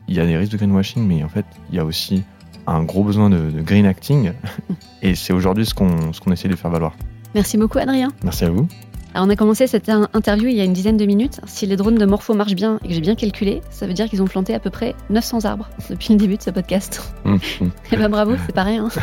Il 0.07 0.15
y 0.15 0.19
a 0.19 0.25
des 0.25 0.37
risques 0.37 0.53
de 0.53 0.57
greenwashing, 0.57 1.05
mais 1.05 1.23
en 1.23 1.29
fait, 1.29 1.45
il 1.69 1.75
y 1.75 1.79
a 1.79 1.85
aussi 1.85 2.23
un 2.67 2.83
gros 2.83 3.03
besoin 3.03 3.29
de, 3.29 3.49
de 3.51 3.61
green 3.61 3.85
acting. 3.85 4.31
Et 5.01 5.15
c'est 5.15 5.33
aujourd'hui 5.33 5.65
ce 5.65 5.73
qu'on 5.73 6.31
essaie 6.31 6.47
de 6.47 6.55
faire 6.55 6.71
valoir. 6.71 6.93
Merci 7.33 7.57
beaucoup, 7.57 7.77
Adrien. 7.79 8.09
Merci 8.23 8.45
à 8.45 8.49
vous. 8.49 8.67
Alors, 9.13 9.27
on 9.27 9.29
a 9.29 9.35
commencé 9.35 9.67
cette 9.67 9.89
in- 9.89 10.07
interview 10.13 10.47
il 10.47 10.55
y 10.55 10.61
a 10.61 10.63
une 10.63 10.71
dizaine 10.73 10.95
de 10.97 11.05
minutes. 11.05 11.41
Si 11.45 11.65
les 11.65 11.75
drones 11.75 11.95
de 11.95 12.05
Morpho 12.05 12.33
marchent 12.33 12.55
bien 12.55 12.79
et 12.83 12.87
que 12.87 12.93
j'ai 12.93 13.01
bien 13.01 13.15
calculé, 13.15 13.61
ça 13.69 13.85
veut 13.85 13.93
dire 13.93 14.07
qu'ils 14.09 14.21
ont 14.21 14.25
planté 14.25 14.53
à 14.53 14.59
peu 14.59 14.69
près 14.69 14.95
900 15.09 15.43
arbres 15.45 15.69
depuis 15.89 16.13
le 16.13 16.19
début 16.19 16.37
de 16.37 16.41
ce 16.41 16.49
podcast. 16.49 17.13
Hum, 17.25 17.39
hum. 17.61 17.71
Eh 17.91 17.97
ben 17.97 18.09
bravo, 18.09 18.35
c'est 18.45 18.55
pas 18.55 18.63
rien. 18.63 18.87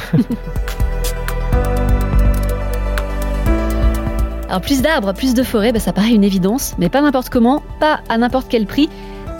Alors 4.48 4.62
plus 4.62 4.80
d'arbres, 4.80 5.12
plus 5.12 5.34
de 5.34 5.42
forêts, 5.42 5.72
ben, 5.72 5.78
ça 5.80 5.92
paraît 5.92 6.14
une 6.14 6.24
évidence, 6.24 6.74
mais 6.78 6.88
pas 6.88 7.02
n'importe 7.02 7.28
comment, 7.28 7.62
pas 7.80 8.00
à 8.08 8.16
n'importe 8.16 8.46
quel 8.48 8.64
prix. 8.64 8.88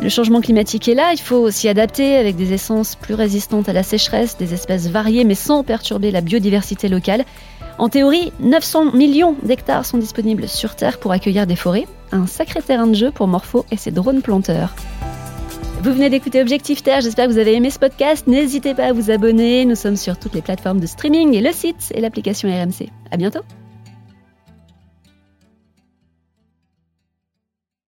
Le 0.01 0.09
changement 0.09 0.41
climatique 0.41 0.89
est 0.89 0.95
là, 0.95 1.13
il 1.13 1.19
faut 1.19 1.51
s'y 1.51 1.69
adapter 1.69 2.17
avec 2.17 2.37
des 2.37 2.53
essences 2.53 2.95
plus 2.95 3.15
résistantes 3.15 3.69
à 3.69 3.73
la 3.73 3.83
sécheresse, 3.83 4.37
des 4.39 4.55
espèces 4.55 4.87
variées 4.89 5.25
mais 5.25 5.35
sans 5.35 5.65
perturber 5.65 6.13
la 6.13 6.21
biodiversité 6.21 6.89
locale. 6.89 7.25
En 7.79 7.89
théorie, 7.89 8.33
900 8.41 8.93
millions 8.93 9.35
d'hectares 9.43 9.85
sont 9.85 9.99
disponibles 9.99 10.49
sur 10.49 10.77
Terre 10.77 10.99
pour 10.99 11.11
accueillir 11.11 11.47
des 11.47 11.57
forêts, 11.57 11.87
un 12.13 12.27
sacré 12.27 12.63
terrain 12.63 12.87
de 12.87 12.95
jeu 12.95 13.11
pour 13.11 13.27
Morpho 13.27 13.67
et 13.73 13.77
ses 13.77 13.91
drones 13.91 14.23
planteurs. 14.23 14.75
Vous 15.83 15.93
venez 15.93 16.11
d'écouter 16.11 16.41
Objectif 16.41 16.83
Terre, 16.83 17.01
j'espère 17.01 17.27
que 17.27 17.33
vous 17.33 17.39
avez 17.39 17.55
aimé 17.55 17.71
ce 17.71 17.79
podcast. 17.79 18.27
N'hésitez 18.27 18.75
pas 18.75 18.87
à 18.87 18.93
vous 18.93 19.11
abonner, 19.11 19.65
nous 19.65 19.77
sommes 19.77 19.97
sur 19.97 20.19
toutes 20.19 20.35
les 20.35 20.43
plateformes 20.43 20.81
de 20.81 20.87
streaming 20.87 21.35
et 21.35 21.41
le 21.41 21.53
site 21.53 21.93
et 21.95 22.01
l'application 22.01 22.49
RMC. 22.49 22.89
À 23.11 23.17
bientôt! 23.17 23.41